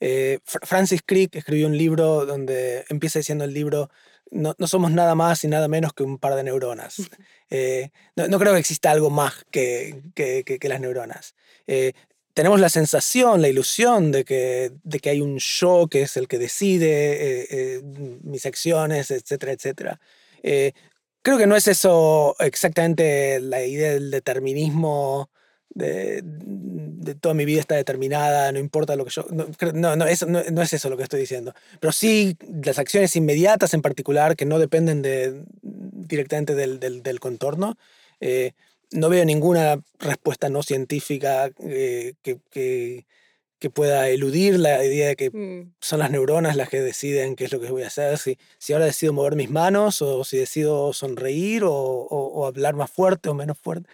[0.00, 3.88] Eh, Francis Crick escribió un libro donde empieza diciendo el libro,
[4.30, 6.96] no, no, somos nada más y nada menos que un par de neuronas.
[7.54, 11.34] Eh, no, no, creo que exista algo más que, que, que, las neuronas.
[11.66, 11.92] Eh,
[12.32, 16.28] tenemos la sensación, la ilusión de que, de que hay un yo que es el
[16.28, 17.82] que decide
[18.22, 20.00] mis acciones, etcétera, etcétera.
[21.22, 25.30] Creo que no es eso exactamente la idea del determinismo
[25.74, 29.24] de, de, toda mi vida está determinada, no importa lo que yo...
[29.30, 31.54] No, no, no, eso, no, es eso lo que estoy diciendo.
[31.80, 37.20] Pero sí las acciones inmediatas en particular que no dependen de, directamente del, del, del
[37.20, 37.76] contorno.
[38.20, 38.52] Eh,
[38.92, 43.06] no veo ninguna respuesta no científica eh, que, que,
[43.62, 45.74] que pueda eludir la idea de que mm.
[45.80, 48.72] son las neuronas las que deciden qué es lo que voy a hacer, si, si
[48.72, 53.34] ahora decido mover mis manos o si decido sonreír o, o, hablar más fuerte o
[53.34, 53.88] menos fuerte.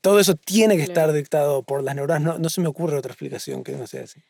[0.00, 3.12] todo eso tiene que estar dictado por las neuronas, no, no se me ocurre otra
[3.12, 4.22] explicación que no sea así.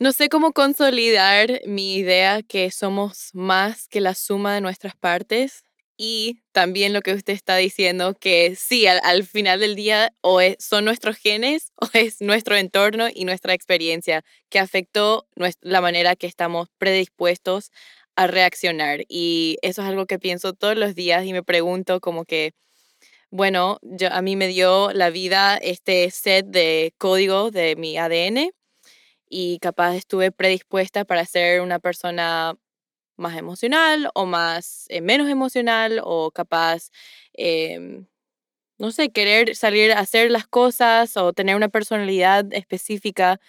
[0.00, 5.62] No sé cómo consolidar mi idea que somos más que la suma de nuestras partes
[5.96, 10.84] y también lo que usted está diciendo, que sí, al, final del día o son
[10.84, 15.26] nuestros genes o es nuestro entorno y nuestra experiencia que afectó
[15.60, 17.70] la manera que estamos predispuestos
[18.16, 19.00] a reaccionar.
[19.08, 22.54] Y eso es algo que pienso todos los días y me pregunto como que,
[23.30, 28.50] bueno, yo, a mí me dio la vida este set de código de mi ADN
[29.28, 32.56] y capaz estuve predispuesta para ser una persona
[33.16, 36.90] más emocional o más eh, menos emocional o capaz,
[37.34, 38.06] em,
[38.78, 43.40] no sé, querer salir a hacer las cosas o tener una personalidad específica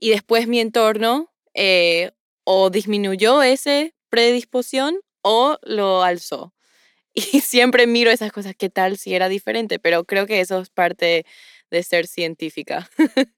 [0.00, 2.12] y después mi entorno eh,
[2.44, 6.54] o disminuyó esa predisposición o lo alzó.
[7.14, 9.78] Y siempre miro esas cosas, ¿qué tal si era diferente?
[9.78, 11.26] Pero creo que eso es parte
[11.70, 12.90] de ser científica.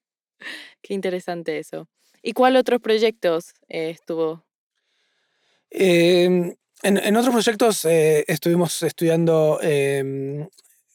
[0.81, 1.87] Qué interesante eso.
[2.21, 4.45] ¿Y cuál otros proyectos eh, estuvo
[5.71, 10.47] Em, en, en, otros proyectos eh, estuvimos estudiando em,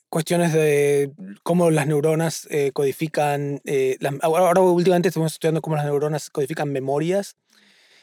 [0.09, 6.31] cuestiones de cómo las neuronas eh, codifican, eh, ahora últimamente estuvimos estudiando cómo las neuronas
[6.31, 7.37] codifican memorias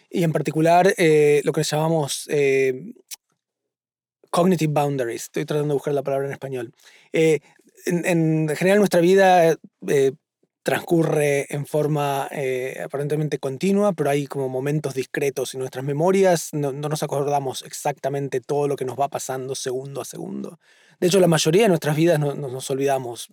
[0.10, 2.28] y en particular lo que llamamos
[4.30, 6.74] cognitive boundaries, estoy tratando de buscar la palabra en español.
[7.14, 9.58] En, en, general nuestra vida
[10.64, 16.72] transcurre en forma eh, aparentemente continua, pero hay como momentos discretos y nuestras memorias no,
[16.72, 20.60] no, nos acordamos exactamente todo lo que nos va pasando segundo a segundo.
[21.02, 23.30] De hecho, la mayoría de nuestras vidas no, nos olvidamos.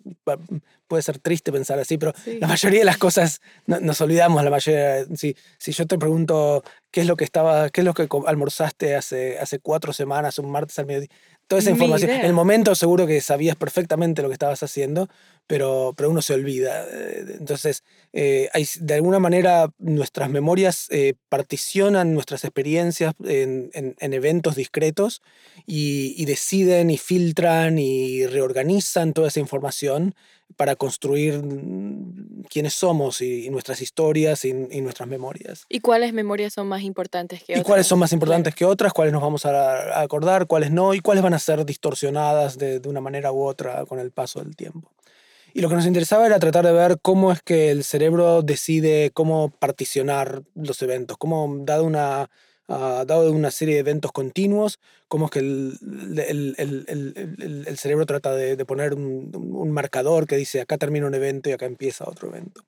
[0.87, 4.43] Puede ser triste pensar así, pero la mayoría de las cosas nos olvidamos.
[4.43, 7.93] La mayoría, si, si yo te pregunto qué es lo que estaba, qué es lo
[7.93, 11.11] que almorzaste hace, hace cuatro semanas, un martes al mediodía,
[11.47, 12.11] toda esa información.
[12.11, 15.11] En el momento seguro que sabías perfectamente lo que estabas haciendo,
[15.49, 16.87] pero, pero uno se olvida.
[16.89, 17.83] Eh, entonces,
[18.13, 25.23] eh, hay, de alguna manera nuestras memorias eh, particionan nuestras experiencias en, en, eventos discretos
[25.67, 30.15] y, y, deciden y filtran y reorganizan toda esa información
[30.57, 35.65] para construir mm, quiénes somos y, nuestras historias y, nuestras memorias.
[35.69, 37.61] ¿Y cuáles memorias son más importantes que otras?
[37.61, 38.93] ¿Y cuáles son más importantes que otras?
[38.93, 40.47] ¿Cuáles nos vamos a, acordar?
[40.47, 40.95] ¿Cuáles no?
[40.95, 44.41] ¿Y cuáles van a ser distorsionadas de, de una manera u otra con el paso
[44.41, 44.91] del tiempo?
[45.59, 49.11] Y lo que nos interesaba era tratar de ver cómo es que el cerebro decide
[49.12, 52.31] cómo particionar los eventos, cómo, dado una,
[52.68, 55.77] uh, dado una serie de eventos continuos, cómo es que el,
[56.29, 61.09] el, el, el cerebro trata de, de poner un, un, marcador que dice acá termina
[61.09, 62.62] un evento y acá empieza otro evento.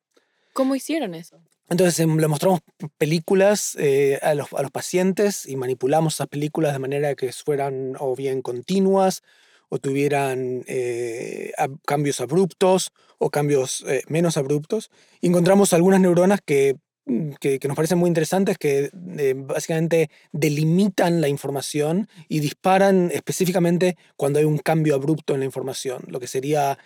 [0.53, 1.41] ¿Cómo hicieron eso?
[1.69, 2.59] Entonces em, le mostramos
[2.99, 7.93] películas eh, a, los, a los pacientes y manipulamos esas películas de manera que fueran
[8.01, 9.23] o bien continuas
[9.71, 11.53] o tuvieran eh,
[11.87, 14.91] cambios abruptos o cambios eh, menos abruptos.
[15.23, 16.77] Encontramos algunas neuronas que
[17.11, 23.97] Mm, que, nos parecen muy interesantes, que eh, básicamente delimitan la información y disparan específicamente
[24.17, 26.79] cuando hay un cambio abrupto en la información, lo que sería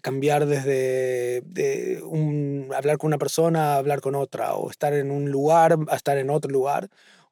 [0.00, 1.42] cambiar desde
[2.72, 6.18] hablar con una persona a hablar con otra, o estar en un lugar a estar
[6.18, 6.88] en otro lugar,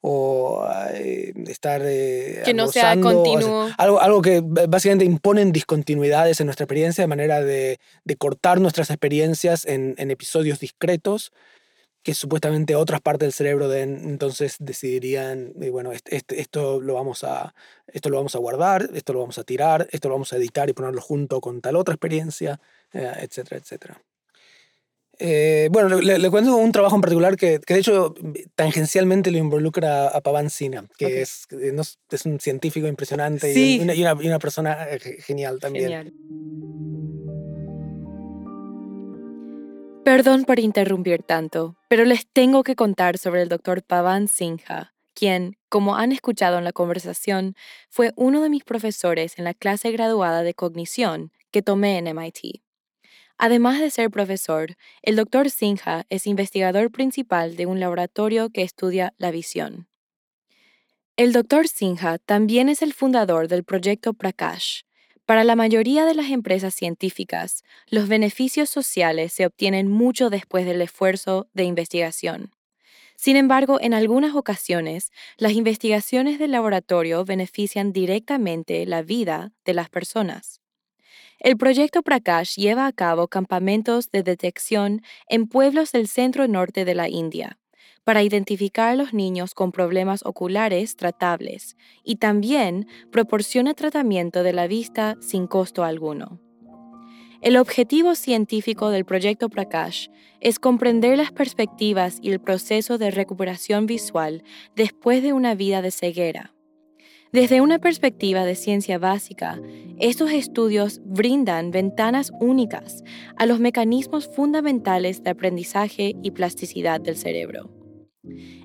[0.07, 1.81] o eh, estar...
[1.81, 3.71] que no sea continuo.
[3.79, 8.90] algo, algo que básicamente imponen discontinuidades en nuestra experiencia de manera de, de cortar nuestras
[8.90, 11.33] experiencias en, en episodios discretos
[12.03, 17.25] que supuestamente otras partes del cerebro de, entonces decidirían, y bueno, este, esto, lo vamos
[17.25, 17.55] a,
[17.87, 20.69] esto lo vamos a guardar, esto lo vamos a tirar, esto lo vamos a editar
[20.69, 22.61] y ponerlo junto con tal otra experiencia,
[22.93, 24.03] eh, etcétera, etcétera.
[25.18, 28.14] Eh, bueno, le, cuento un trabajo en particular que, que, de hecho
[28.55, 31.46] tangencialmente lo involucra a Pavan Sina, que es,
[32.11, 35.85] es un científico impresionante y, una, y, una, persona eh, genial también.
[35.85, 36.12] Genial.
[40.05, 45.57] Perdón por interrumpir tanto, pero les tengo que contar sobre el doctor Pavan Singha, quien,
[45.70, 47.55] como han escuchado en la conversación,
[47.88, 52.63] fue uno de mis profesores en la clase graduada de cognición que tomé en MIT.
[53.38, 59.12] Además de ser profesor, el doctor Singha es investigador principal de un laboratorio que estudia
[59.18, 59.88] la visión.
[61.16, 64.83] El doctor Singha también es el fundador del proyecto Prakash,
[65.27, 70.83] para la mayoría de las empresas científicas, los beneficios sociales se obtienen mucho después del
[70.83, 72.51] esfuerzo de investigación.
[73.16, 79.88] Sin embargo, en algunas ocasiones, las investigaciones del laboratorio benefician directamente la vida de las
[79.88, 80.61] personas.
[81.40, 86.94] El proyecto Prakash lleva a cabo campamentos de detección en pueblos del centro norte de
[86.94, 87.59] la India
[88.05, 94.66] para identificar a los niños con problemas oculares tratables y también proporciona tratamiento de la
[94.66, 96.40] vista sin costo alguno.
[97.40, 100.09] El objetivo científico del proyecto Prakash
[100.40, 104.44] es comprender las perspectivas y el proceso de recuperación visual
[104.75, 106.55] después de una vida de ceguera.
[107.35, 109.61] Desde una perspectiva de ciencia básica,
[109.99, 113.03] estos estudios brindan ventanas únicas
[113.37, 117.70] a los mecanismos fundamentales de aprendizaje y plasticidad del cerebro.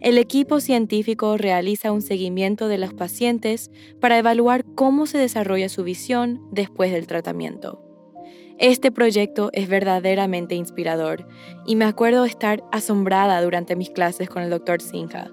[0.01, 5.83] El equipo científico realiza un seguimiento de los pacientes para evaluar cómo se desarrolla su
[5.83, 7.83] visión después del tratamiento.
[8.59, 11.27] Este proyecto es verdaderamente inspirador
[11.65, 14.79] y me acuerdo estar asombrada durante mis clases con el Dr.
[14.79, 15.31] Sinha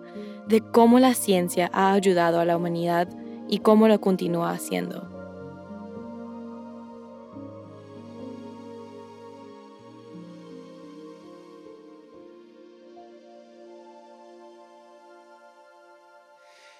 [0.48, 3.08] de cómo la ciencia ha ayudado a la humanidad
[3.48, 5.16] y cómo lo continúa haciendo.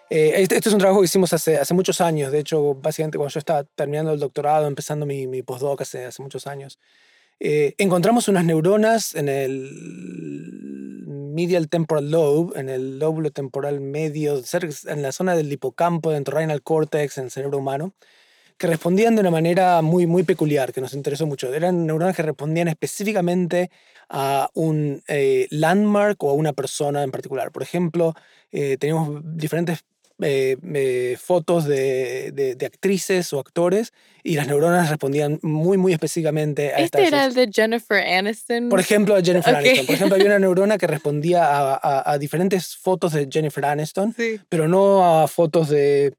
[0.09, 3.33] Eh, este, este, es un trabajo que hicimos hace, muchos años, de hecho, básicamente cuando
[3.33, 6.79] yo estaba terminando el doctorado, empezando mi, mi postdoc hace, hace muchos años.
[7.41, 10.76] Eh, encontramos unas neuronas en el
[11.37, 14.43] medial temporal lobe, en el lóbulo temporal medio,
[14.87, 17.95] en la zona del hipocampo, dentro del cortex, en el cerebro humano,
[18.59, 21.53] que respondían de una manera muy, muy peculiar, que nos interesó mucho.
[21.55, 23.71] Eran neuronas que respondían específicamente
[24.09, 27.53] a un eh, landmark o a una persona en particular.
[27.53, 28.15] Por ejemplo,
[28.51, 29.85] teníamos diferentes
[30.23, 33.93] eh, eh, fotos de, de, actrices o actores
[34.25, 38.71] y las neuronas respondían muy, muy específicamente a ¿Este era el de Jennifer Aniston?
[38.71, 39.87] Por ejemplo, Jennifer Aniston.
[39.87, 44.15] Por ejemplo, había una neurona que respondía a, a, diferentes fotos de Jennifer Aniston,
[44.49, 46.15] pero no a fotos de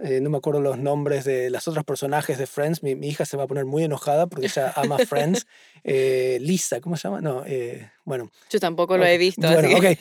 [0.00, 2.84] eh, no me acuerdo los nombres de las otras personajes de Friends.
[2.84, 5.46] Mi, hija se va a poner muy enojada porque ella ama Friends.
[5.82, 7.20] Eh, Lisa, ¿cómo se llama?
[7.20, 8.30] No, eh, bueno.
[8.48, 9.50] Yo tampoco lo he visto.
[9.50, 9.98] Bueno, ok.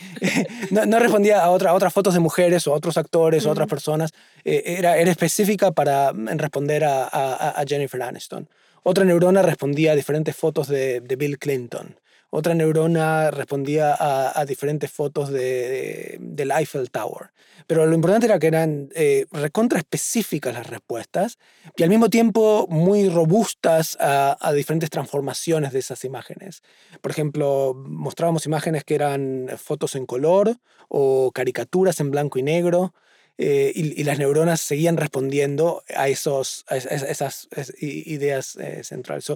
[0.88, 4.14] no, respondía a, otra, otras fotos de mujeres o otros actores o otras personas.
[4.44, 8.48] era, era específica para mm, responder a, a, Jennifer Aniston.
[8.84, 11.96] Otra neurona respondía a diferentes fotos de, de Bill Clinton.
[12.30, 17.32] Otra neurona respondía a, diferentes fotos de, del Eiffel Tower.
[17.68, 21.40] Pero lo importante era que eran eh, recontra específicas las respuestas
[21.76, 26.64] y al mismo tiempo muy robustas a, diferentes transformaciones de esas imágenes.
[27.02, 30.58] Por ejemplo, mostrábamos imágenes que eran fotos en color
[30.90, 32.94] o caricaturas en blanco y negro.
[33.40, 37.48] Eh, y, las neuronas seguían respondiendo a, esos, esas,
[37.80, 39.32] ideas eh, centrales.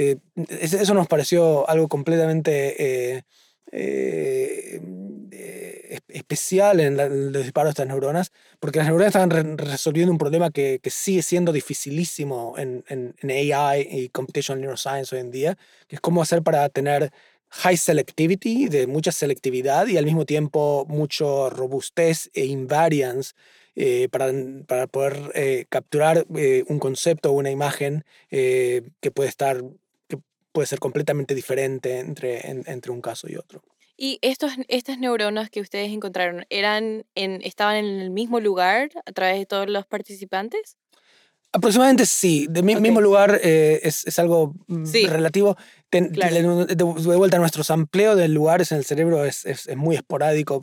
[0.00, 0.16] Eh,
[0.60, 3.22] eso nos pareció algo completamente eh,
[3.72, 4.80] eh,
[6.06, 8.30] especial en, el disparo de estas neuronas,
[8.60, 13.88] porque las neuronas estaban resolviendo un problema que, que sigue siendo dificilísimo en, en, AI
[13.90, 17.10] y computational neuroscience hoy en día, que es cómo hacer para tener
[17.48, 23.32] high selectivity, de mucha selectividad y al mismo tiempo mucho robustez e invariance
[24.10, 24.32] para,
[24.66, 29.62] para, poder capturar un concepto o una imagen que puede estar
[30.52, 33.62] puede ser completamente diferente entre, entre un caso y otro.
[34.00, 39.12] ¿Y estos, estas neuronas que ustedes encontraron eran en, estaban en el mismo lugar a
[39.12, 40.76] través de todos los participantes?
[41.50, 45.56] Aproximadamente sí, del mismo lugar eh, es, es, algo mm, relativo.
[45.90, 46.84] de,
[47.16, 50.60] vuelta, nuestro sampleo de lugares en el cerebro es, es, es muy esporádico,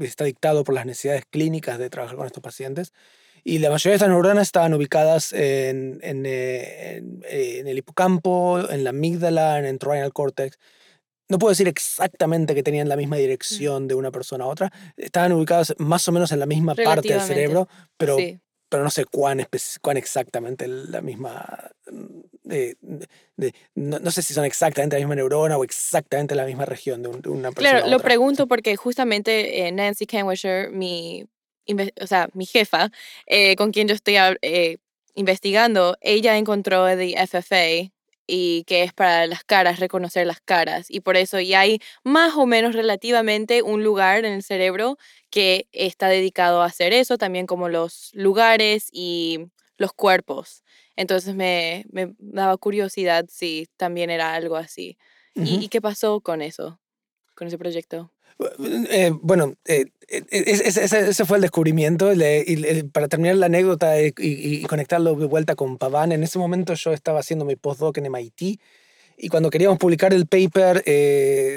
[0.00, 2.92] está dictado por las necesidades clínicas de trabajar con estos pacientes.
[3.44, 8.58] Y la mayoría de estas neuronas estaban ubicadas en, en, eh, eh, en, el hipocampo,
[8.70, 10.58] en la amígdala, en el trianal cortex.
[11.28, 14.72] No puedo decir exactamente que tenían la misma dirección de una persona a otra.
[14.96, 17.68] Estaban ubicadas más o menos en la misma parte del cerebro,
[17.98, 18.16] pero,
[18.70, 19.46] pero no sé cuán,
[19.82, 21.70] cuán exactamente la misma...
[22.42, 22.76] De,
[23.74, 27.52] no, sé si son exactamente la misma neurona o exactamente la misma región de, una
[27.52, 27.80] persona.
[27.80, 31.26] Claro, lo pregunto porque justamente eh, Nancy Kenwisher, mi
[32.00, 32.90] o sea, mi jefa,
[33.26, 34.78] eh, con quien yo estoy eh,
[35.14, 37.90] investigando, ella encontró el FFA
[38.26, 40.90] y que es para las caras, reconocer las caras.
[40.90, 44.98] Y por eso ya hay más o menos relativamente un lugar en el cerebro
[45.30, 49.46] que está dedicado a hacer eso, también como los lugares y
[49.76, 50.62] los cuerpos.
[50.96, 54.96] Entonces me, me daba curiosidad si también era algo así.
[55.34, 56.80] ¿Y, ¿Y qué pasó con eso,
[57.34, 58.12] con ese proyecto?
[58.90, 62.12] Eh, bueno, eh, eh, ese, fue el descubrimiento.
[62.12, 66.92] y, para terminar la anécdota y, conectarlo de vuelta con Pavan, en ese momento yo
[66.92, 68.60] estaba haciendo mi postdoc en MIT.
[69.16, 70.82] Y cuando queríamos publicar el paper,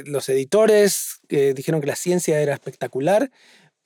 [0.05, 3.31] los editores dijeron que la ciencia era espectacular,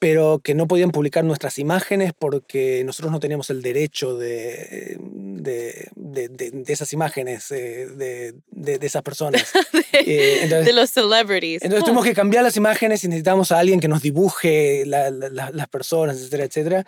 [0.01, 5.91] pero que no podían publicar nuestras imágenes porque nosotros no teníamos el derecho de, de,
[5.95, 9.43] de, esas imágenes, eh, de, de, esas personas.
[9.93, 11.61] Eh, de los celebrities.
[11.61, 16.17] Entonces tuvimos que cambiar las imágenes y necesitamos a alguien que nos dibuje las personas,
[16.17, 16.85] etcétera, etcétera.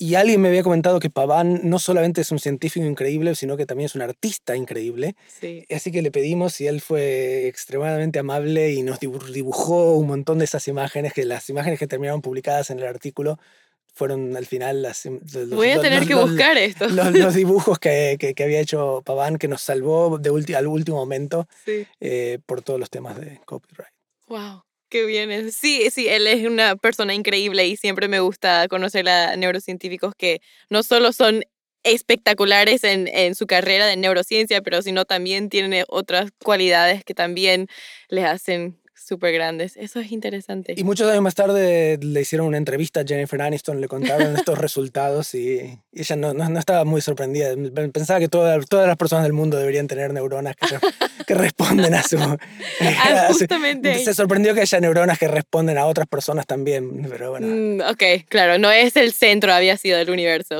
[0.00, 3.66] Y alguien me había comentado que Paván no solamente es un científico increíble, sino que
[3.66, 5.16] también es un artista increíble.
[5.40, 5.66] Sí.
[5.74, 10.44] Así que le pedimos y él fue extremadamente amable y nos dibujó un montón de
[10.44, 13.40] esas imágenes, que las imágenes que terminaron publicadas en el artículo
[13.92, 15.04] fueron al final las...
[15.04, 16.88] Los, Voy a tener que buscar esto.
[16.88, 22.38] Los, dibujos que, que, había hecho Paván, que nos salvó de al último momento eh,
[22.46, 23.92] por todos los temas de copyright.
[24.28, 24.62] ¡Wow!
[24.90, 25.52] Qué bien.
[25.52, 30.40] Sí, sí, él es una persona increíble y siempre me gusta conocer a neurocientíficos que
[30.70, 31.42] no solo son
[31.84, 37.68] espectaculares en, en su carrera de neurociencia, pero sino también tienen otras cualidades que también
[38.08, 39.76] les hacen súper grandes.
[39.76, 40.74] Eso es interesante.
[40.76, 44.58] Y muchos años más tarde le hicieron una entrevista a Jennifer Aniston, le contaron estos
[44.58, 47.54] resultados y, ella no, no, estaba muy sorprendida.
[47.92, 50.66] Pensaba que todas todas las personas del mundo deberían tener neuronas que,
[51.26, 52.18] que responden a su...
[52.80, 53.98] ah, justamente.
[54.04, 57.46] Se sorprendió que haya neuronas que responden a otras personas también, pero bueno.
[57.46, 60.58] Mm, ok, claro, no es el centro, había sido del universo.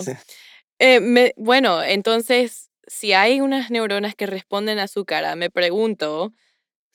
[0.79, 6.33] Eh, me, bueno, entonces, si hay unas neuronas que responden a su cara, me pregunto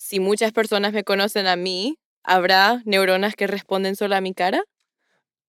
[0.03, 4.61] si muchas personas me conocen a mí, ¿habrá neuronas que responden solo a mi cara?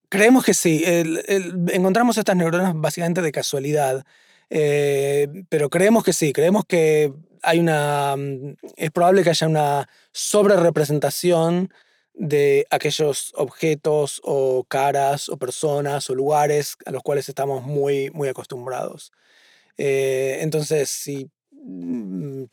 [0.09, 0.85] Creemos que sí.
[0.87, 4.05] encontramos estas neuronas básicamente de casualidad,
[4.51, 6.33] eh, pero creemos que sí.
[6.33, 8.15] Creemos que hay una.
[8.17, 11.73] Mm, es probable que haya una sobrerepresentación
[12.13, 18.29] de aquellos objetos o caras o personas o lugares a los cuales estamos muy, muy
[18.29, 19.11] acostumbrados.
[19.79, 22.45] Eh, entonces, si mm,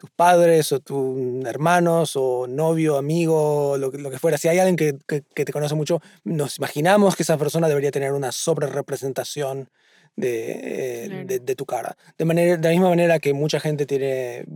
[0.00, 4.76] tus padres o tus hermanos o novio, amigo, lo, lo que fuera, si hay alguien
[4.76, 9.68] que, que, te conoce mucho, nos imaginamos que esa persona debería tener una sobre representación
[10.16, 11.98] de, de, de, tu cara.
[12.16, 14.46] De, manera, de la misma manera que mucha gente tiene,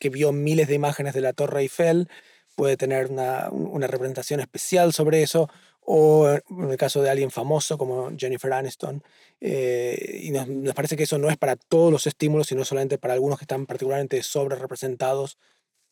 [0.00, 2.08] que vio miles de imágenes de la Torre Eiffel,
[2.56, 5.48] puede tener una, una, representación especial sobre eso,
[5.92, 9.02] o en el caso de alguien famoso como Jennifer Aniston.
[9.40, 12.96] Eh, y nos, nos, parece que eso no es para todos los estímulos, sino solamente
[12.96, 15.36] para algunos que están particularmente sobre representados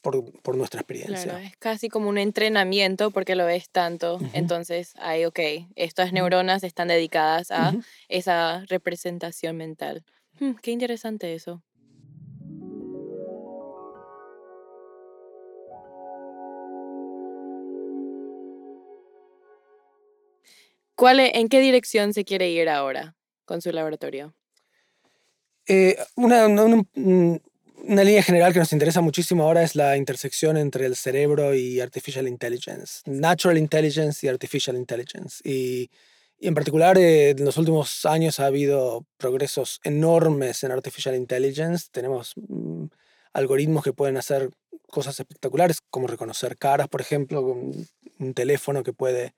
[0.00, 1.24] por, por nuestra experiencia.
[1.24, 4.16] Claro, es casi como un entrenamiento porque lo ves tanto.
[4.16, 4.30] Uh -huh.
[4.34, 5.40] Entonces, hay, ok,
[5.74, 7.84] estas neuronas están dedicadas a uh -huh.
[8.08, 10.04] esa representación mental.
[10.38, 11.60] Hmm, qué interesante eso.
[20.98, 24.34] ¿Cuál es, ¿En qué dirección se quiere ir ahora con su laboratorio?
[25.68, 30.86] Eh, una, una, una, línea general que nos interesa muchísimo ahora es la intersección entre
[30.86, 35.40] el cerebro y artificial intelligence, natural intelligence y artificial intelligence.
[35.48, 35.88] Y,
[36.36, 41.86] y en particular, eh, en los últimos años ha habido progresos enormes en artificial intelligence.
[41.92, 42.86] Tenemos mm,
[43.34, 44.50] algoritmos que pueden hacer
[44.88, 47.86] cosas espectaculares, como reconocer caras, por ejemplo, con
[48.18, 49.36] un teléfono que puede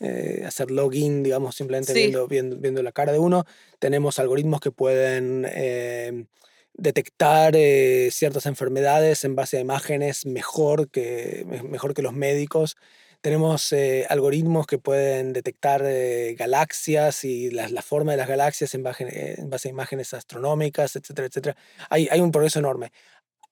[0.00, 2.00] eh, hacer login, digamos, simplemente sí.
[2.00, 3.44] viendo, viendo, viendo, la cara de uno.
[3.80, 6.26] Tenemos algoritmos que pueden eh,
[6.74, 12.76] detectar eh, ciertas enfermedades en base a imágenes mejor que, mejor que los médicos.
[13.20, 13.74] Tenemos
[14.08, 15.82] algoritmos que pueden detectar
[16.36, 20.94] galaxias y la, la, forma de las galaxias en base, en base, a imágenes astronómicas,
[20.94, 21.56] etcétera, etcétera.
[21.90, 22.92] Hay, hay un progreso enorme.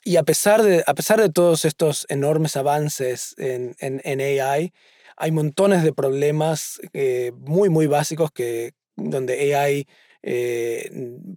[0.04, 4.72] Y a pesar de, a pesar de todos estos enormes avances en, en, en AI,
[5.16, 9.86] hay montones de problemas eh, muy, muy básicos que, donde AI
[10.22, 10.90] eh,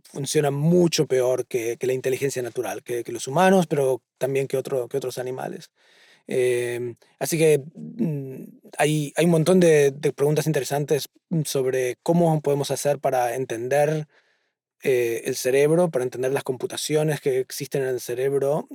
[0.03, 4.97] funciona mucho peor que, que la inteligencia natural, que, los humanos, pero también que, que
[4.97, 5.71] otros animales.
[6.27, 8.43] Eh, así que mm,
[8.77, 11.09] hay, hay un montón de, de, preguntas interesantes
[11.45, 14.07] sobre cómo podemos hacer para entender
[14.83, 18.67] eh, el cerebro, para entender las computaciones que existen en el cerebro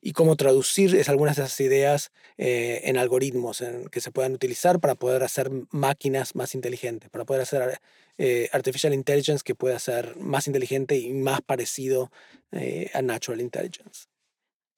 [0.00, 4.80] y cómo traducir es, algunas de esas ideas eh, en algoritmos que se puedan utilizar
[4.80, 7.80] para poder hacer máquinas más inteligentes, para poder hacer
[8.18, 12.10] eh, artificial intelligence que pueda ser más inteligente y más parecido
[12.52, 14.06] eh, a natural intelligence.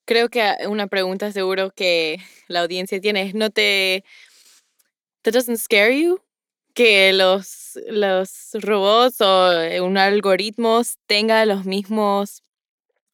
[0.05, 2.19] Creo que una pregunta seguro que
[2.49, 4.05] la audiencia tiene es, ¿no te...
[5.23, 6.21] ¿That doesn't scare you?
[6.75, 12.43] que los, los robots o eh, un algoritmo tenga los mismos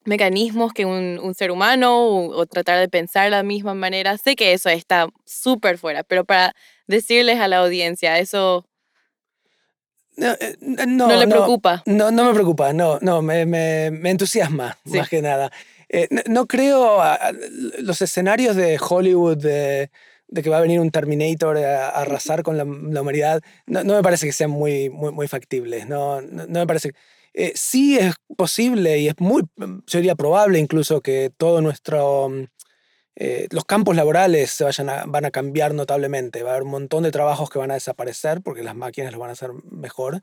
[0.09, 4.17] mecanismos que un, un ser humano o, o, tratar de pensar de la misma manera.
[4.17, 6.53] Sé que eso está súper fuera, pero para
[6.87, 8.65] decirles a la audiencia, eso
[10.17, 11.83] no, eh, no, no le preocupa.
[11.85, 14.97] No, no me preocupa, no, no, me, me, me entusiasma sí.
[14.97, 15.51] más que nada.
[15.87, 17.31] Eh, no, no, creo a, a
[17.79, 19.89] los escenarios de Hollywood de
[20.29, 23.95] de que va a venir un Terminator a, arrasar con la, la humanidad, no, no,
[23.95, 25.87] me parece que sean muy, muy, muy factibles.
[25.87, 26.93] No, no, no me parece.
[27.41, 29.43] Eh, sí es posible y es muy,
[29.93, 32.29] diría probable incluso que todo nuestro.
[33.15, 36.43] Eh, los campos laborales se vayan a, van a cambiar notablemente.
[36.43, 39.19] Va a haber un montón de trabajos que van a desaparecer porque las máquinas lo
[39.19, 40.21] van a hacer mejor.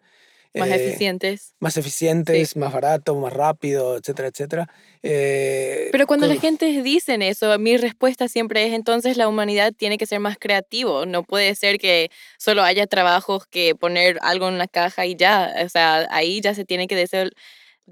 [0.57, 1.55] Más eh, eficientes.
[1.61, 2.59] Más eficientes, sí.
[2.59, 4.69] más barato, más rápido, etcétera, etcétera.
[5.03, 6.35] Eh, Pero cuando con...
[6.35, 10.39] la gente dicen eso, mi respuesta siempre es entonces la humanidad tiene que ser más
[10.39, 11.07] creativo.
[11.07, 15.55] No puede ser que solo haya trabajos que poner algo en la caja y ya.
[15.65, 17.33] O sea, ahí ya se tiene que decir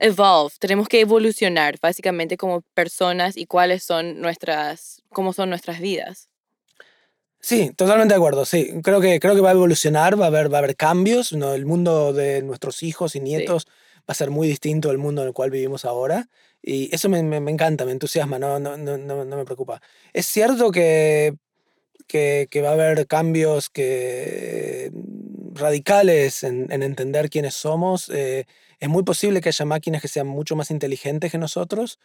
[0.01, 0.55] evolve.
[0.59, 6.29] Tenemos que evolucionar básicamente como personas y cuáles son nuestras, cómo son nuestras vidas.
[7.45, 8.71] Sí, totalmente de acuerdo, sí.
[8.83, 11.35] Creo que, creo que va a evolucionar, va a haber, va a haber cambios.
[11.35, 11.53] ¿no?
[11.53, 13.73] El mundo de nuestros hijos y nietos sí.
[13.99, 16.31] va a ser muy distinto al mundo en el cual vivimos ahora.
[16.63, 19.83] Y eso me, me, me encanta, me entusiasma, no, no, no, no, me preocupa.
[20.15, 21.35] Es cierto que,
[22.07, 24.91] que, que va a haber cambios que,
[25.53, 28.09] radicales en, en entender quiénes somos.
[28.09, 28.47] Eh,
[28.81, 31.99] es muy posible que haya máquinas que sean mucho más inteligentes que nosotros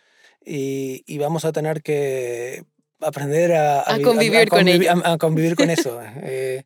[0.45, 2.65] y, y vamos a tener que
[3.01, 5.99] aprender a, a, a convivir, a, con convivir, a, convivir con eso.
[6.23, 6.63] Eh,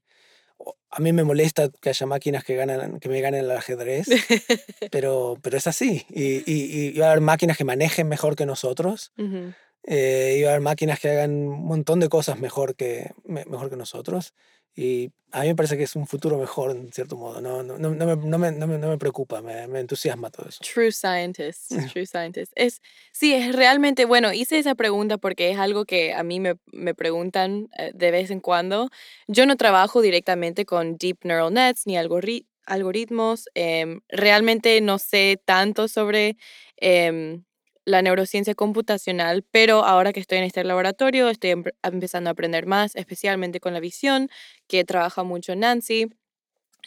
[0.89, 4.07] a mí me molesta que haya máquinas que, ganan, que me ganen el ajedrez,
[4.91, 6.05] pero, pero es así.
[6.09, 9.11] Y, y, y, va a haber máquinas que manejen mejor que nosotros.
[9.17, 9.55] Uh -huh.
[9.85, 13.69] eh, y va a haber máquinas que hagan un montón de cosas mejor que, mejor
[13.69, 14.33] que nosotros.
[14.75, 17.41] Y a mí me parece que es un futuro mejor, en cierto modo.
[17.41, 20.59] No, no, no, no, me, no, me, no, me, preocupa, me, me, entusiasma todo eso.
[20.63, 22.51] True scientist, true scientist.
[22.55, 26.55] Es, sí, es realmente, bueno, hice esa pregunta porque es algo que a mí me,
[26.71, 28.89] me preguntan eh, de vez en cuando.
[29.27, 33.49] Yo no trabajo directamente con deep neural nets ni algoritmos.
[33.55, 36.37] Eh, realmente no sé tanto sobre...
[36.77, 37.41] Eh,
[37.85, 41.51] la neurociencia computacional, pero ahora que estoy en este laboratorio estoy
[41.83, 44.29] empezando a aprender más, especialmente con la visión,
[44.67, 46.07] que trabaja mucho Nancy.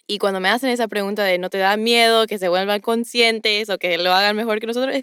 [0.07, 3.69] Y cuando me hacen esa pregunta de no te da miedo que se vuelvan conscientes
[3.71, 4.95] o que lo hagan mejor que nosotros,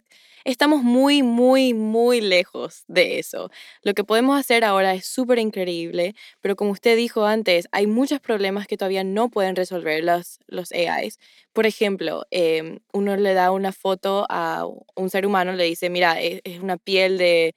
[0.45, 3.49] estamos muy, muy, muy lejos de eso.
[3.81, 8.19] Lo que podemos hacer ahora es súper increíble, pero como usted dijo antes, hay muchos
[8.19, 11.19] problemas que todavía no pueden resolver los, los AIs.
[11.53, 16.21] Por ejemplo, em, uno le da una foto a un ser humano, le dice, mira,
[16.21, 17.55] e, es, una piel de,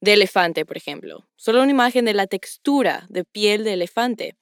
[0.00, 1.26] de elefante, por ejemplo.
[1.36, 4.36] Solo una imagen de la textura de piel de elefante.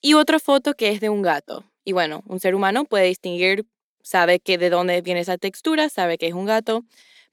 [0.00, 1.64] Y otra foto que es de un gato.
[1.86, 3.64] Y bueno, un ser humano puede distinguir,
[4.02, 6.84] sabe que de dónde viene esa textura, sabe que es un gato.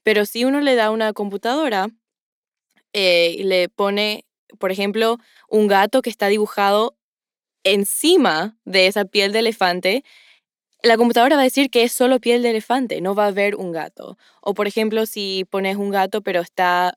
[0.04, 1.88] Pero si uno le da una computadora
[2.92, 4.24] eh, y le pone,
[4.60, 6.96] por ejemplo, un gato que está dibujado
[7.64, 10.04] encima de esa piel de elefante,
[10.82, 13.56] la computadora va a decir que es solo piel de elefante, no va a ver
[13.56, 14.18] un gato.
[14.42, 16.94] O por ejemplo, si pones un gato pero está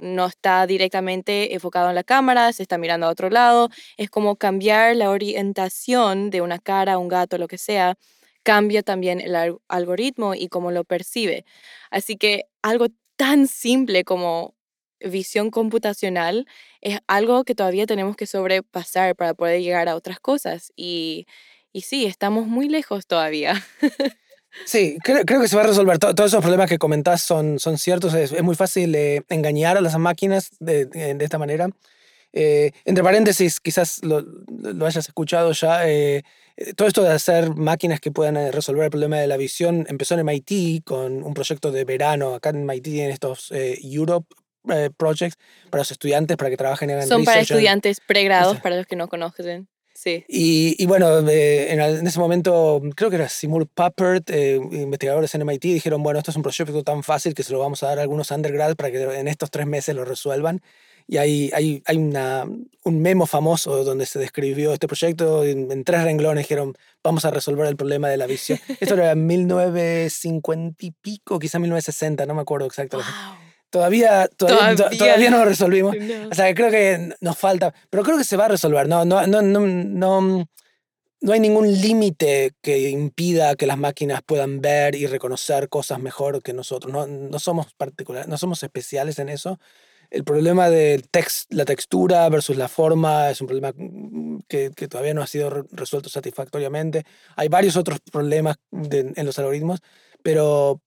[0.00, 4.36] no está directamente enfocado en la cámara, se está mirando a otro lado, es como
[4.36, 7.96] cambiar la orientación de una cara un gato, lo que sea,
[8.42, 9.36] cambia también el
[9.68, 11.44] algoritmo y cómo lo percibe.
[11.90, 12.86] Así que algo
[13.16, 14.54] tan simple como
[15.00, 16.46] visión computacional
[16.80, 20.72] es algo que todavía tenemos que sobrepasar para poder llegar a otras cosas.
[20.76, 21.26] Y,
[21.72, 23.54] y sí, estamos muy lejos todavía.
[24.64, 25.98] Sí, creo, creo, que se va a resolver.
[25.98, 28.14] todos esos problemas que comentás son, son ciertos.
[28.14, 31.68] Es, es muy fácil eh, engañar a las máquinas de, de, esta manera.
[32.32, 36.22] Eh, entre paréntesis, quizás lo, lo hayas escuchado ya, eh,
[36.60, 39.86] eh, todo esto de hacer máquinas que puedan eh, resolver el problema de la visión
[39.88, 42.34] empezó en MIT con un proyecto de verano.
[42.34, 44.34] Acá en MIT tienen estos eh, Europe
[44.98, 45.38] Projects
[45.70, 49.08] para los estudiantes para que trabajen en Son para estudiantes pregrados, para los que no
[49.08, 49.68] conocen.
[50.02, 50.24] Sí.
[50.28, 55.62] Y, y bueno, en, en, ese momento, creo que era Simur Puppert, investigadores en MIT,
[55.64, 58.02] dijeron, bueno, esto es un proyecto tan fácil que se lo vamos a dar a
[58.02, 60.62] algunos undergrads para que en estos tres meses lo resuelvan.
[61.06, 62.46] Y hay, hay, hay una,
[62.84, 66.44] un memo famoso donde se describió este proyecto en, tres renglones.
[66.44, 66.74] Dijeron,
[67.04, 68.58] vamos a resolver el problema de la visión.
[68.80, 73.12] Esto era en 1950 y pico, quizá 1960, no me acuerdo exactamente.
[73.70, 75.96] Todavía, todavía, todavía, no lo resolvimos.
[76.30, 78.88] O sea, creo que nos falta, pero creo que se va a resolver.
[78.88, 80.48] No, no, no, no, no,
[81.20, 86.42] no hay ningún límite que impida que las máquinas puedan ver y reconocer cosas mejor
[86.42, 86.92] que nosotros.
[86.92, 89.58] No, no somos particulares, no somos especiales en eso.
[90.10, 93.72] El problema de text, la textura versus la forma es un problema
[94.48, 97.04] que, que todavía no ha sido resuelto satisfactoriamente.
[97.36, 99.80] Hay varios otros problemas en los algoritmos,
[100.22, 100.82] pero,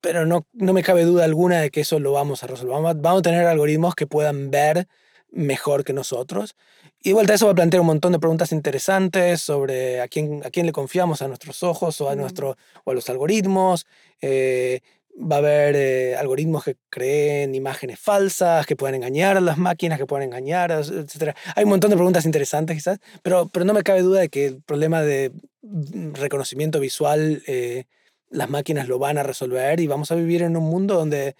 [0.00, 2.74] pero no, no me cabe duda alguna de que eso lo vamos a resolver.
[2.74, 4.86] Vamos, vamos a tener algoritmos que puedan ver
[5.30, 6.56] mejor que nosotros.
[7.02, 10.42] Y de vuelta eso va a plantear un montón de preguntas interesantes sobre a quién,
[10.44, 13.86] a quién le confiamos, a nuestros ojos o a, nuestro, o a los algoritmos.
[14.20, 14.80] Eh,
[15.20, 19.98] va a haber eh, algoritmos que creen imágenes falsas, que pueden engañar a las máquinas,
[19.98, 21.34] que pueden engañar, etc.
[21.54, 24.46] Hay un montón de preguntas interesantes quizás, pero, pero no me cabe duda de que
[24.46, 25.32] el problema de
[25.62, 27.84] mm, reconocimiento visual, eh,
[28.30, 31.36] las máquinas lo van a resolver y vamos a vivir en un mundo donde,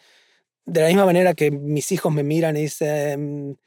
[0.64, 3.58] de la misma manera que mis hijos me miran y dicen,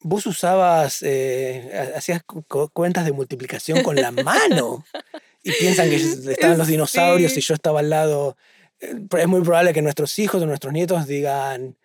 [0.00, 2.22] vos usabas, eh, hacías
[2.72, 4.84] cuentas de multiplicación con la mano.
[5.42, 5.96] Y piensan que
[6.32, 8.36] estaban los dinosaurios y yo estaba al lado
[8.80, 11.76] es muy probable que nuestros hijos o nuestros nietos digan,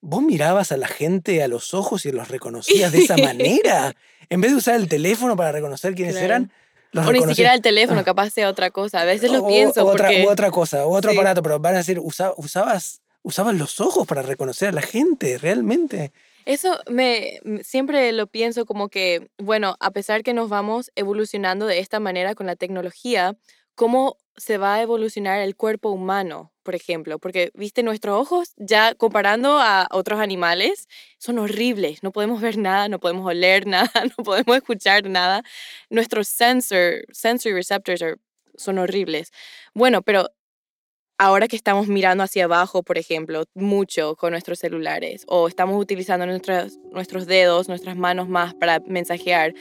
[0.00, 3.94] vos mirabas a la gente a los ojos y los reconocías de esa manera.
[4.28, 6.52] En vez de usar el teléfono para reconocer quiénes eran,
[6.92, 8.04] los o ni siquiera el teléfono, ah.
[8.04, 9.00] capaz sea otra cosa.
[9.00, 9.84] A veces lo pienso.
[9.84, 10.26] O otra, porque...
[10.26, 14.68] otra cosa, o otro aparato, pero van a decir, usabas, usabas los ojos para reconocer
[14.68, 16.12] a la gente, realmente.
[16.44, 21.80] Eso me siempre lo pienso como que, bueno, a pesar que nos vamos evolucionando de
[21.80, 23.36] esta manera con la tecnología,
[23.74, 28.94] cómo se va a evolucionar el cuerpo humano, por ejemplo, porque, viste, nuestros ojos, ya
[28.94, 34.22] comparando a otros animales, son horribles, no podemos ver nada, no podemos oler nada, no
[34.22, 35.42] podemos escuchar nada.
[35.88, 38.04] Nuestros sensor, sensory receptors
[38.54, 39.30] son horribles.
[39.72, 40.26] Bueno, pero
[41.16, 46.26] ahora que estamos mirando hacia abajo, por ejemplo, mucho con nuestros celulares, o estamos utilizando
[46.26, 49.54] nuestros, nuestros dedos, nuestras manos más para mensajear,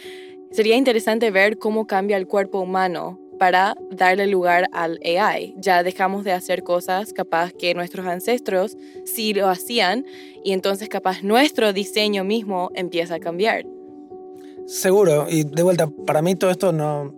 [0.51, 5.55] sería interesante ver cómo cambia el cuerpo humano para darle lugar al AI.
[5.57, 10.05] Ya dejamos de hacer cosas capaz que nuestros ancestros sí lo hacían
[10.43, 13.65] y entonces capaz nuestro diseño mismo empieza a cambiar.
[14.65, 17.13] Seguro, y de vuelta, para mí todo esto no,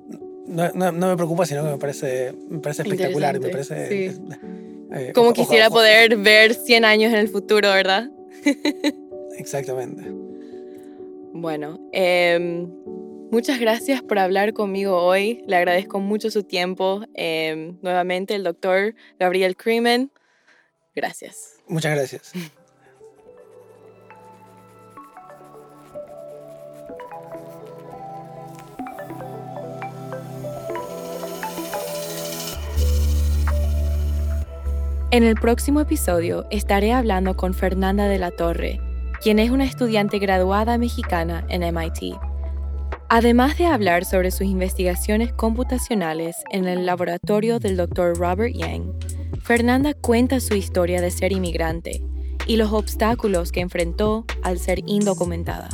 [0.45, 3.39] no, me preocupa, sino que me parece, me parece espectacular.
[3.39, 4.13] Me parece,
[4.91, 8.09] eh, Como quisiera poder ver 100 años en el futuro, ¿verdad?
[9.37, 10.03] Exactamente.
[11.33, 12.67] Bueno, eh,
[13.31, 15.43] Muchas gracias por hablar conmigo hoy.
[15.45, 17.03] Le agradezco mucho su tiempo.
[17.13, 20.11] Em, nuevamente, el doctor Gabriel Creeman.
[20.95, 21.57] Gracias.
[21.67, 22.31] Muchas gracias.
[35.11, 38.79] En el próximo episodio estaré hablando con Fernanda de la Torre,
[39.23, 42.28] quien es una estudiante graduada mexicana en MIT.
[43.11, 48.15] Además de hablar sobre sus investigaciones computacionales en el laboratorio del Dr.
[48.15, 48.93] Robert Yang,
[49.41, 52.03] Fernanda cuenta su historia de ser inmigrante
[52.45, 55.69] y los obstáculos que enfrentó al ser indocumentada.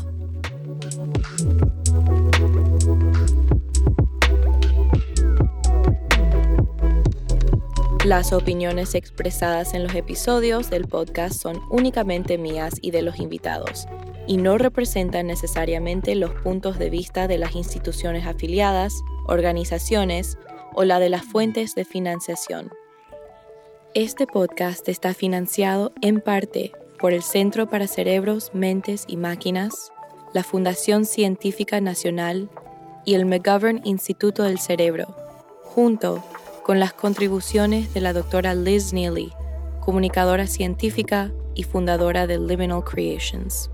[8.06, 13.90] Las opiniones expresadas en los episodios del podcast son únicamente mías y de los invitados
[14.28, 20.38] y no representan necesariamente los puntos de vista de las instituciones afiliadas, organizaciones
[20.74, 22.70] o la de las fuentes de financiación.
[23.94, 29.92] Este podcast está financiado en parte por el Centro para Cerebros, Mentes y Máquinas,
[30.34, 32.50] la Fundación Científica Nacional
[33.06, 35.16] y el McGovern Instituto del Cerebro,
[35.64, 36.24] junto
[36.64, 39.32] con las contribuciones de la doctora Liz Neely,
[39.80, 43.70] comunicadora científica y fundadora de Liminal Creations.